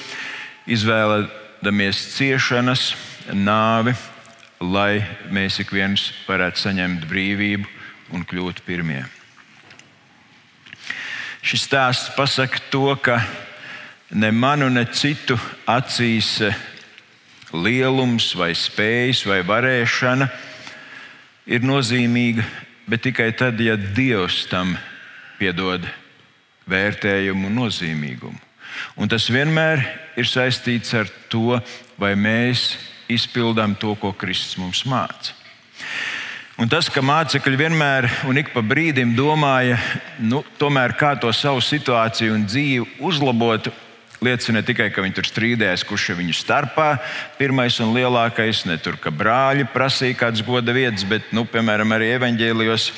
izvēlēdamies 0.71 2.05
ciešanas, 2.15 2.93
nāvi, 3.35 3.97
lai 4.63 5.01
mēs 5.35 5.59
ik 5.65 5.75
viens 5.75 6.13
varētu 6.31 6.69
saņemt 6.69 7.11
brīvību 7.11 7.67
un 8.15 8.23
kļūt 8.23 8.63
pirmie. 8.63 9.09
Šis 11.41 11.65
stāsts 11.65 12.11
pasaka 12.17 12.61
to, 12.71 12.93
ka 13.01 13.17
ne 14.13 14.31
manu, 14.31 14.69
ne 14.69 14.85
citu 14.85 15.39
acīs 15.65 16.37
lielums, 17.53 18.35
vai 18.37 18.53
spējas, 18.55 19.25
vai 19.27 19.41
varēšana 19.47 20.29
ir 21.51 21.65
nozīmīga, 21.67 22.45
bet 22.91 23.07
tikai 23.09 23.31
tad, 23.33 23.61
ja 23.61 23.79
Dievs 23.79 24.45
tam 24.51 24.77
piedod 25.41 25.89
vērtējumu 26.71 27.49
un 27.49 27.59
nozīmīgumu. 27.65 28.39
Un 29.01 29.11
tas 29.11 29.27
vienmēr 29.33 29.83
ir 30.21 30.29
saistīts 30.29 30.93
ar 30.95 31.09
to, 31.33 31.59
vai 31.99 32.15
mēs 32.15 32.75
izpildām 33.11 33.75
to, 33.81 33.97
ko 33.99 34.13
Kristus 34.13 34.59
mums 34.61 34.85
māca. 34.87 35.40
Un 36.61 36.69
tas, 36.69 36.91
ka 36.93 37.01
mācekļi 37.01 37.57
vienmēr 37.57 38.05
un 38.29 38.37
ik 38.37 38.51
pa 38.53 38.61
brīdim 38.61 39.15
domāja, 39.17 39.79
nu, 40.21 40.43
tomēr 40.61 40.93
kā 40.93 41.15
to 41.17 41.31
savu 41.33 41.63
situāciju 41.65 42.35
un 42.37 42.43
dzīvi 42.45 42.99
uzlabot, 43.09 43.71
liecina 44.21 44.59
ne 44.59 44.67
tikai, 44.69 44.91
ka 44.93 45.01
viņi 45.01 45.17
tur 45.17 45.29
strīdējās, 45.31 45.87
kurš 45.89 46.11
ir 46.11 46.19
viņu 46.19 46.37
starpā 46.37 46.91
pirmais 47.39 47.79
un 47.81 47.95
lielākais, 47.97 48.67
ne 48.69 48.77
tur, 48.77 48.99
ka 49.01 49.09
brāļi 49.09 49.71
prasīja 49.73 50.19
kādas 50.27 50.45
goda 50.45 50.75
vietas, 50.77 51.07
bet, 51.09 51.33
nu, 51.33 51.47
piemēram, 51.49 51.97
arī 51.97 52.13
evaņģēlijos 52.19 52.91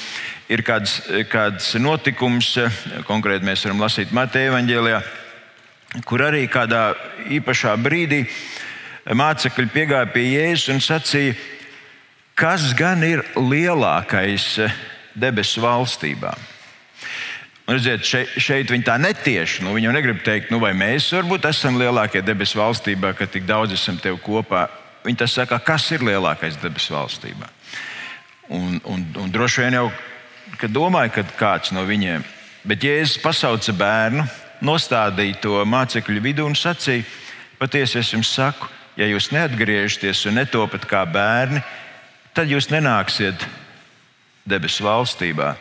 ir 0.51 0.65
kāds, 0.67 0.99
kāds 1.31 1.71
notikums, 1.79 2.57
konkrēti 3.07 3.47
mēs 3.47 3.63
varam 3.69 3.87
lasīt 3.87 4.11
Mateja 4.11 4.51
evaņģēlijā, 4.51 5.01
kur 6.03 6.27
arī 6.33 6.49
kādā 6.51 6.89
īpašā 7.39 7.79
brīdī 7.79 8.25
mācekļi 9.07 9.71
piegāja 9.71 10.11
pie 10.11 10.33
Jēzus 10.33 10.75
un 10.75 10.83
sacīja, 10.83 11.39
kas 12.39 12.73
gan 12.79 13.03
ir 13.07 13.25
lielākais 13.37 14.59
debesu 15.15 15.63
valstībā. 15.63 16.33
Un, 17.63 17.77
redziet, 17.77 18.03
šeit, 18.05 18.33
šeit 18.43 18.71
viņi 18.73 18.85
tā 18.87 18.97
netieši. 18.99 19.63
Nu, 19.63 19.73
viņi 19.77 19.87
jau 19.87 19.95
negrib 19.95 20.23
teikt, 20.27 20.51
nu, 20.51 20.59
vai 20.63 20.73
mēs 20.75 21.07
varbūt 21.15 21.47
esam 21.49 21.79
lielākie 21.79 22.25
debesu 22.25 22.59
valstībā, 22.59 23.13
ka 23.15 23.29
tik 23.31 23.47
daudz 23.47 23.77
esam 23.77 24.01
tev 24.03 24.19
kopā. 24.25 24.67
Viņi 25.07 25.21
tas 25.23 25.35
saka, 25.39 25.61
kas 25.63 25.87
ir 25.95 26.03
lielākais 26.07 26.59
debesu 26.63 26.97
valstībā. 26.97 27.49
Un, 28.53 28.81
un, 28.85 29.05
un 29.23 29.31
droši 29.33 29.63
vien 29.63 29.79
jau 29.79 29.87
domāju, 30.69 31.15
ka 31.15 31.25
kāds 31.39 31.73
no 31.75 31.87
viņiem. 31.87 32.25
Bet 32.67 32.85
Jēzus 32.85 33.23
pasauca 33.23 33.75
bērnu, 33.75 34.27
nostādīja 34.63 35.41
to 35.43 35.63
mācekļu 35.67 36.23
vidū 36.23 36.47
un 36.47 36.59
sacīja: 36.59 37.07
Patiesi 37.59 37.99
es 37.99 38.13
jums 38.13 38.31
saku, 38.35 38.69
ja 38.99 39.07
jūs 39.07 39.31
neatgriežaties 39.35 40.27
un 40.31 40.39
netopat 40.39 40.87
kā 40.91 41.05
bērni, 41.07 41.63
tad 41.63 41.82
jūs 42.49 42.71
nenāksiet 42.73 43.45
debesu 44.49 44.87
valstībā. 44.87 45.55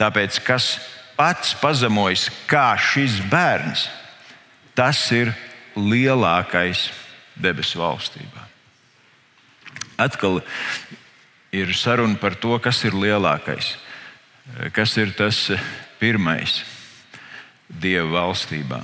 Tāpēc, 0.00 0.40
kas 0.42 0.74
pats 1.16 1.54
pazemojas 1.60 2.26
kā 2.50 2.72
šis 2.80 3.20
bērns, 3.30 3.86
tas 4.74 4.98
ir 5.14 5.32
lielākais 5.76 6.88
debesu 7.38 7.80
valstībā. 7.80 8.48
Atkal 10.02 10.40
ir 11.54 11.72
saruna 11.76 12.18
par 12.18 12.34
to, 12.34 12.56
kas 12.58 12.82
ir 12.88 12.96
lielākais, 12.96 13.76
kas 14.74 14.96
ir 14.98 15.14
tas 15.16 15.50
pirmais 16.00 16.62
Dieva 17.72 18.26
valstībā. 18.26 18.82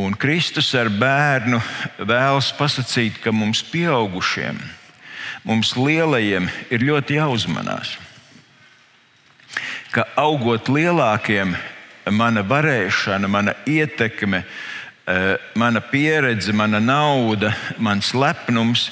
Un 0.00 0.14
Kristus 0.16 0.70
ar 0.78 0.88
bērnu 0.88 1.58
vēlas 1.98 2.48
pasakīt, 2.56 3.18
ka 3.20 3.32
mums 3.34 3.60
pieaugušiem, 3.66 4.56
mums 5.44 5.74
lielajiem 5.76 6.48
ir 6.70 6.84
ļoti 6.84 7.18
jāuzmanās. 7.18 7.96
Ka 9.90 10.06
augot 10.20 10.68
lielākiem, 10.70 11.56
mana 12.10 12.42
varēšana, 12.46 13.28
mana 13.28 13.54
ietekme, 13.66 14.44
eh, 15.06 15.36
mana 15.54 15.80
pieredze, 15.80 16.52
mana 16.52 16.80
nauda, 16.80 17.54
mans 17.78 18.12
lepnums 18.14 18.90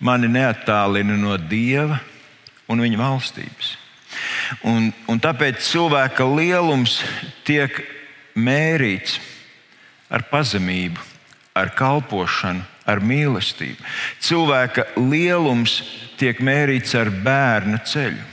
mani 0.00 0.28
neattālina 0.28 1.16
no 1.16 1.36
Dieva 1.36 2.00
un 2.68 2.80
Viņa 2.80 2.98
valstības. 2.98 3.76
Un, 4.64 4.92
un 5.08 5.20
tāpēc 5.20 5.62
cilvēka 5.64 6.24
lielums 6.36 7.00
tiek 7.44 7.80
mērīts 8.36 9.18
ar 10.10 10.26
pazemību, 10.30 11.00
ar 11.54 11.72
kalpošanu, 11.74 12.62
ar 12.88 13.00
mīlestību. 13.00 13.80
Cilvēka 14.22 14.86
lielums 15.00 15.80
tiek 16.20 16.40
mērīts 16.44 16.94
ar 16.98 17.10
bērna 17.24 17.80
ceļu. 17.84 18.30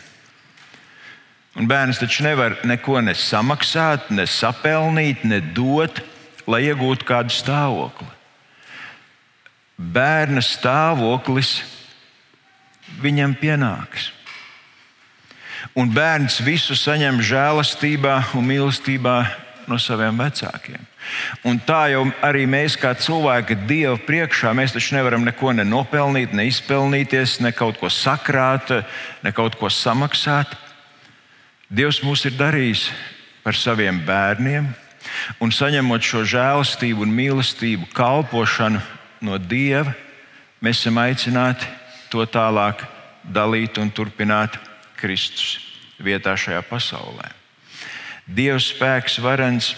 Un 1.59 1.67
bērns 1.67 1.99
taču 1.99 2.23
nevar 2.23 2.55
neko 2.63 3.01
ne 3.03 3.13
samaksāt, 3.17 4.07
ne 4.15 4.23
sapelnīt, 4.29 5.25
ne 5.27 5.41
dot, 5.41 5.99
lai 6.47 6.63
iegūtu 6.69 7.07
kādu 7.07 7.33
stāvokli. 7.35 8.07
Bērna 9.81 10.43
stāvoklis 10.45 11.57
viņam 13.01 13.35
pienāks. 13.39 14.11
Un 15.77 15.91
bērns 15.93 16.39
visu 16.43 16.75
saņem 16.77 17.19
žēlastībā 17.23 18.15
un 18.37 18.47
mīlestībā 18.47 19.17
no 19.69 19.77
saviem 19.79 20.17
vecākiem. 20.19 20.90
Un 21.47 21.57
tā 21.65 21.87
jau 21.93 22.03
arī 22.23 22.45
mēs, 22.49 22.75
kā 22.79 22.93
cilvēki, 22.97 23.57
Dieva 23.67 23.97
priekšā, 24.05 24.53
mēs 24.57 24.75
taču 24.75 24.95
nevaram 24.95 25.25
neko 25.25 25.53
ne 25.57 25.65
nopelnīt, 25.65 26.35
ne 26.37 26.45
izpelnīties, 26.49 27.39
ne 27.41 27.51
kaut 27.55 27.79
ko 27.81 27.89
sakrāt, 27.89 28.69
ne 29.23 29.33
kaut 29.33 29.57
ko 29.59 29.69
samaksāt. 29.71 30.53
Dievs 31.71 32.01
mūs 32.05 32.25
ir 32.29 32.37
darījis 32.37 32.89
par 33.41 33.57
saviem 33.57 34.01
bērniem, 34.05 34.69
un 35.41 35.53
saņemot 35.53 36.05
šo 36.05 36.23
žēlastību 36.27 37.05
un 37.05 37.13
mīlestību, 37.17 37.89
kalpošanu 37.95 38.81
no 39.25 39.37
Dieva, 39.41 39.95
mēs 40.61 40.83
esam 40.83 40.99
aicināti 41.01 41.69
to 42.11 42.25
tālāk 42.29 42.85
dalīt 43.23 43.79
un 43.81 43.89
turpināt 43.89 44.57
Kristus 44.99 45.59
vietā 46.01 46.35
šajā 46.37 46.61
pasaulē. 46.69 47.31
Dieva 48.27 48.59
spēks 48.61 49.17
varens 49.23 49.73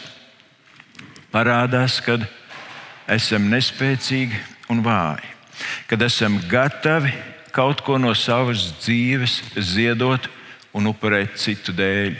parādās, 1.34 1.98
kad 2.06 2.23
esam 3.10 3.50
nespēcīgi 3.52 4.38
un 4.71 4.84
vāji, 4.86 5.31
kad 5.90 6.06
esam 6.06 6.38
gatavi 6.50 7.12
kaut 7.54 7.81
ko 7.86 7.98
no 8.02 8.13
savas 8.17 8.69
dzīves 8.84 9.40
ziedot 9.58 10.29
un 10.73 10.90
upurēt 10.90 11.38
citu 11.42 11.73
dēļ. 11.75 12.15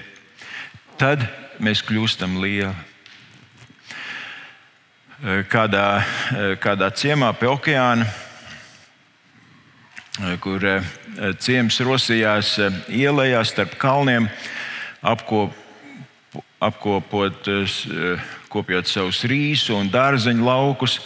Tad 0.98 1.26
mēs 1.64 1.82
kļūstam 1.86 2.38
lieli. 2.42 2.74
Kādā, 5.48 6.04
kādā 6.60 6.90
ciemā 6.92 7.30
pie 7.40 7.48
okeāna, 7.48 8.10
kur 10.44 10.66
ciems 11.40 11.80
rosījās 11.80 12.58
ielā 12.92 13.40
starp 13.48 13.78
kalniem, 13.80 14.28
apkopot 15.00 15.62
apkopot, 16.64 17.48
eh, 17.48 18.20
kopjot 18.54 18.90
savus 18.90 19.24
rīsu 19.26 19.74
un 19.78 19.90
dārzeņu 19.90 20.46
laukus. 20.46 21.00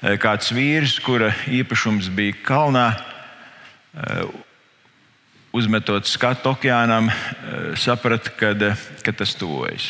Eh, 0.00 0.16
kāds 0.20 0.52
vīrs, 0.56 0.96
kura 1.04 1.28
īpašums 1.52 2.08
bija 2.16 2.38
kalnā, 2.46 2.86
eh, 2.96 4.24
uzmetot 5.52 6.06
skatu 6.06 6.54
okeānam, 6.54 7.10
saprata, 7.74 8.30
kad, 8.30 8.62
kad 9.02 9.16
tas 9.18 9.34
tuvojas. 9.34 9.88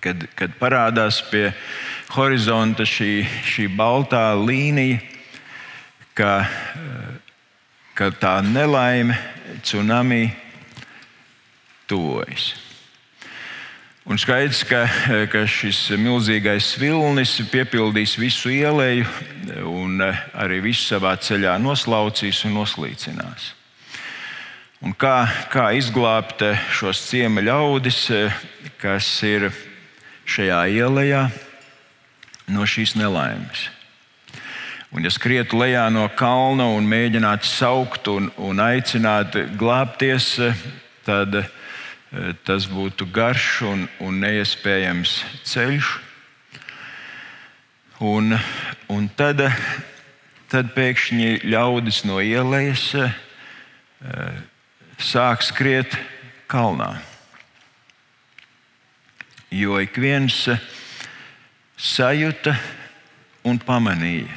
Kad, 0.00 0.24
kad 0.34 0.54
parādās 0.56 1.20
pie, 1.30 1.50
horizonta 2.14 2.86
šī, 2.88 3.26
šī 3.44 3.66
baltā 3.76 4.32
līnija, 4.40 5.02
ka, 6.16 6.32
ka 7.92 8.08
tā 8.16 8.38
nelaime, 8.40 9.18
tsunami 9.60 10.30
tuvojas. 11.86 12.67
Un 14.08 14.16
skaidrs, 14.16 14.62
ka, 14.64 14.86
ka 15.28 15.42
šis 15.44 15.90
milzīgais 16.00 16.70
vilnis 16.80 17.34
piepildīs 17.52 18.14
visu 18.16 18.48
ielēju 18.48 19.04
un 19.68 20.00
arī 20.00 20.62
visu 20.64 20.94
savā 20.94 21.10
ceļā 21.20 21.58
noslaucīs 21.60 22.40
un 22.48 22.56
noslīcinās. 22.56 23.50
Un 24.80 24.94
kā, 24.96 25.26
kā 25.52 25.66
izglābt 25.76 26.40
šos 26.72 27.02
ciema 27.10 27.44
ļaudis, 27.44 28.00
kas 28.80 29.10
ir 29.28 29.50
šajā 30.24 30.62
ielā 30.78 31.26
no 32.48 32.64
šīs 32.64 32.96
nelaimes? 32.96 33.68
Un, 34.88 35.04
ja 35.04 35.12
skrietu 35.12 35.60
lejā 35.60 35.84
no 35.92 36.08
kalna 36.16 36.70
un 36.78 36.88
mēģinātu 36.88 37.44
saukt 37.44 38.08
un, 38.08 38.32
un 38.40 38.64
aicināt 38.70 39.36
glābties, 39.60 40.32
tad 41.04 41.42
Eh, 41.42 41.67
tas 42.44 42.66
būtu 42.70 43.06
garš 43.12 43.48
un, 43.68 43.84
un 44.00 44.20
neiespējams 44.22 45.18
ceļš. 45.48 45.90
Un, 47.98 48.36
un 48.88 49.08
tad, 49.18 49.42
tad 50.48 50.70
pēkšņi 50.76 51.42
ļaudis 51.50 52.04
no 52.06 52.20
ielas 52.22 52.84
eh, 52.94 53.10
sāk 55.02 55.42
skriet 55.42 55.98
kalnā. 56.46 56.94
Jo 59.50 59.80
ik 59.82 59.98
viens 59.98 60.44
eh, 60.48 60.62
sajūta 61.74 62.54
un 63.48 63.58
pamanīja, 63.58 64.30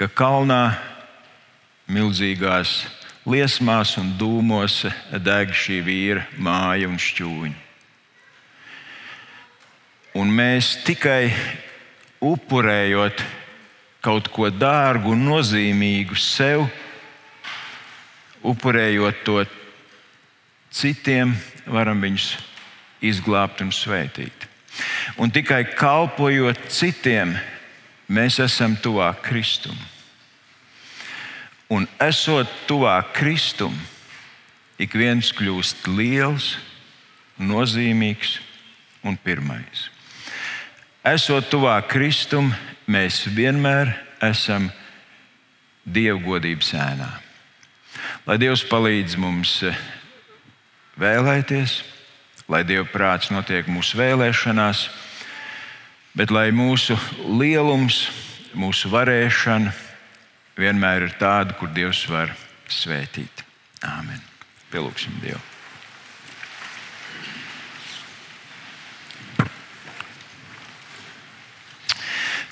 ka 0.00 0.08
kalnā 0.08 0.62
milzīgās 1.92 2.80
liesmās 3.28 3.96
un 4.00 4.14
dūmos 4.18 4.86
deg 5.24 5.52
šī 5.52 5.80
vīra 5.84 6.24
māja 6.40 6.88
un 6.88 6.96
šķūņi. 7.00 7.56
Un 10.18 10.32
mēs 10.34 10.72
tikai 10.86 11.28
upurējot 12.24 13.20
kaut 14.02 14.30
ko 14.32 14.48
dārgu 14.50 15.12
un 15.12 15.26
nozīmīgu 15.28 16.16
sev, 16.18 16.64
upurējot 18.42 19.20
to 19.26 19.42
citiem, 20.72 21.36
varam 21.66 22.00
viņus 22.02 22.32
izglābt 23.04 23.60
un 23.62 23.70
svētīt. 23.74 24.48
Un 25.18 25.30
tikai 25.34 25.64
kalpojot 25.76 26.68
citiem, 26.72 27.36
mēs 28.08 28.38
esam 28.42 28.76
tuvāk 28.80 29.22
Kristum. 29.26 29.76
Un 31.68 31.84
esot 32.00 32.48
tuvāk 32.64 33.12
Kristum, 33.18 33.74
ik 34.80 34.94
viens 34.96 35.28
kļūst 35.36 35.88
liels, 35.92 36.54
nozīmīgs 37.36 38.38
un 39.04 39.18
pirmais. 39.20 39.88
Esot 41.04 41.50
tuvāk 41.52 41.90
Kristum, 41.92 42.54
mēs 42.88 43.26
vienmēr 43.36 43.92
esam 44.24 44.70
dievgodības 45.84 46.72
ēnā. 46.72 47.10
Lai 48.24 48.36
Dievs 48.40 48.64
palīdz 48.68 49.18
mums 49.20 49.52
vēlēties, 51.00 51.82
lai 52.48 52.62
Dieva 52.64 52.86
prāts 52.88 53.28
notiek 53.32 53.68
mūsu 53.68 54.00
vēlēšanās, 54.00 54.86
bet 56.16 56.32
lai 56.32 56.48
mūsu 56.48 56.96
lielums, 57.28 58.06
mūsu 58.56 58.88
varēšana, 58.92 59.74
vienmēr 60.58 61.06
ir 61.06 61.14
tāda, 61.20 61.54
kur 61.56 61.70
Dievs 61.72 62.02
var 62.10 62.34
svētīt. 62.68 63.44
Āmen. 63.86 64.20
Pielūgsim 64.72 65.14
Dievu. 65.22 65.40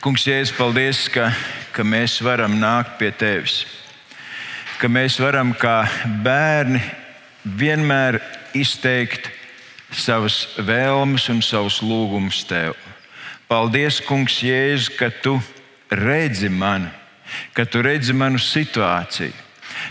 Kungs, 0.01 0.23
Jēzus, 0.23 0.55
paldies, 0.55 1.01
ka, 1.11 1.33
ka 1.75 1.83
mēs 1.83 2.21
varam 2.23 2.55
nākt 2.61 2.95
pie 3.01 3.11
Tevis. 3.11 3.65
Ka 4.79 4.87
mēs 4.93 5.17
varam 5.19 5.51
kā 5.57 5.81
bērni 6.23 6.79
vienmēr 7.59 8.21
izteikt 8.55 9.33
savas 9.91 10.45
vēlmes 10.63 11.27
un 11.33 11.43
savus 11.43 11.81
lūgumus 11.83 12.45
Tev. 12.47 12.77
Paldies, 13.51 13.99
Kungs, 14.05 14.39
Jēzus, 14.47 14.93
ka 14.95 15.11
Tu 15.11 15.35
redzi 15.91 16.53
mani 16.53 16.93
ka 17.55 17.65
tu 17.65 17.83
redzi 17.83 18.15
manu 18.17 18.41
situāciju. 18.43 19.45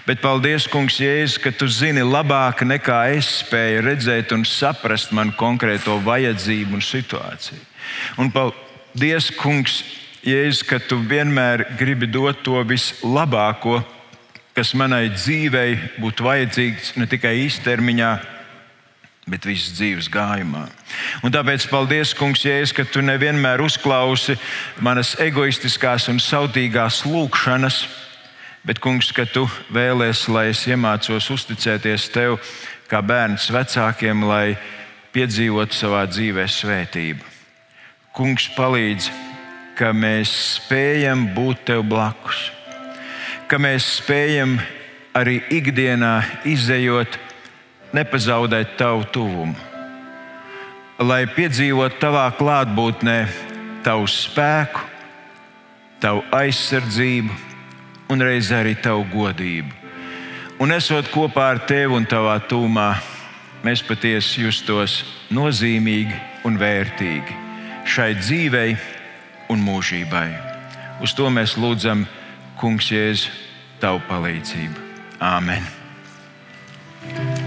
Bet 0.05 0.21
paldies, 0.21 0.67
Kungs, 0.69 0.97
Jēzus, 1.01 1.37
ka 1.41 1.51
tu 1.53 1.67
zini 1.69 2.03
labāk 2.05 2.63
nekā 2.65 2.99
es 3.15 3.29
spēju 3.43 3.83
redzēt 3.85 4.33
un 4.35 4.45
saprast 4.47 5.13
manu 5.13 5.35
konkrēto 5.37 5.97
vajadzību 6.05 6.77
un 6.77 6.85
situāciju. 6.85 7.61
Un 8.21 8.31
paldies, 8.33 9.29
Kungs, 9.37 9.83
Jēzus, 10.25 10.63
ka 10.65 10.79
tu 10.81 10.97
vienmēr 10.97 11.67
gribi 11.77 12.09
dot 12.09 12.41
to 12.45 12.61
vislabāko, 12.65 13.83
kas 14.57 14.73
manai 14.73 15.09
dzīvei 15.13 15.99
būtu 16.01 16.25
vajadzīgs 16.25 16.95
ne 16.97 17.05
tikai 17.11 17.35
īstermiņā, 17.43 18.11
bet 19.25 19.45
visas 19.47 19.73
dzīves 19.73 20.07
gājumā. 20.13 20.67
Un 21.25 21.33
tāpēc 21.33 21.65
paldies, 21.71 22.13
Kungs, 22.17 22.45
Jēzus, 22.45 22.75
ka 22.77 22.85
tu 22.85 23.01
nevienmēr 23.05 23.63
uzklausi 23.65 24.37
manas 24.85 25.15
egoistiskās 25.21 26.07
un 26.11 26.21
sautīgās 26.21 27.01
lūgšanas, 27.09 27.81
bet, 28.65 28.81
Kungs, 28.83 29.11
ka 29.15 29.25
tu 29.25 29.47
vēlēsies, 29.73 30.29
lai 30.29 30.47
es 30.53 30.63
iemācos 30.69 31.31
uzticēties 31.33 32.09
tev 32.13 32.37
kā 32.89 33.01
bērns 33.01 33.49
vecākiem, 33.53 34.25
lai 34.29 34.57
piedzīvotu 35.15 35.73
savā 35.73 36.05
dzīvē 36.09 36.45
svētību. 36.51 37.33
Kungs 38.15 38.45
palīdz, 38.55 39.09
ka 39.75 39.89
mēs 39.91 40.31
spējam 40.55 41.31
būt 41.35 41.65
tev 41.71 41.81
blakus, 41.89 42.51
ka 43.49 43.57
mēs 43.59 43.87
spējam 43.97 44.59
arī 45.17 45.41
ikdienā 45.51 46.19
izējot 46.47 47.17
nepazaudēt 47.95 48.75
tavu 48.79 49.05
tuvumu, 49.13 49.55
lai 50.99 51.23
piedzīvotu 51.31 51.99
tavā 52.01 52.27
klātbūtnē 52.37 53.17
tavu 53.85 54.07
spēku, 54.09 54.83
tavu 56.03 56.23
aizsardzību 56.35 57.33
un 58.11 58.21
reizē 58.21 58.61
arī 58.63 58.75
tavu 58.81 59.05
godību. 59.13 59.71
Un 60.61 60.71
esot 60.71 61.09
kopā 61.11 61.49
ar 61.53 61.63
tevi 61.67 61.97
un 61.97 62.05
tavā 62.07 62.37
tūmā, 62.49 62.89
mēs 63.65 63.83
patiesi 63.83 64.45
justos 64.45 65.01
nozīmīgi 65.33 66.15
un 66.47 66.59
vērtīgi 66.61 67.41
šai 67.85 68.13
dzīvei 68.17 68.75
un 69.53 69.61
mūžībai. 69.65 70.29
Uz 71.03 71.13
to 71.17 71.29
mēs 71.29 71.57
lūdzam, 71.59 72.05
Kungs, 72.55 72.87
Jēzu, 72.87 73.33
tavu 73.81 73.99
palīdzību. 74.07 74.85
Āmen! 75.19 75.65
thank 77.05 77.39
you 77.39 77.44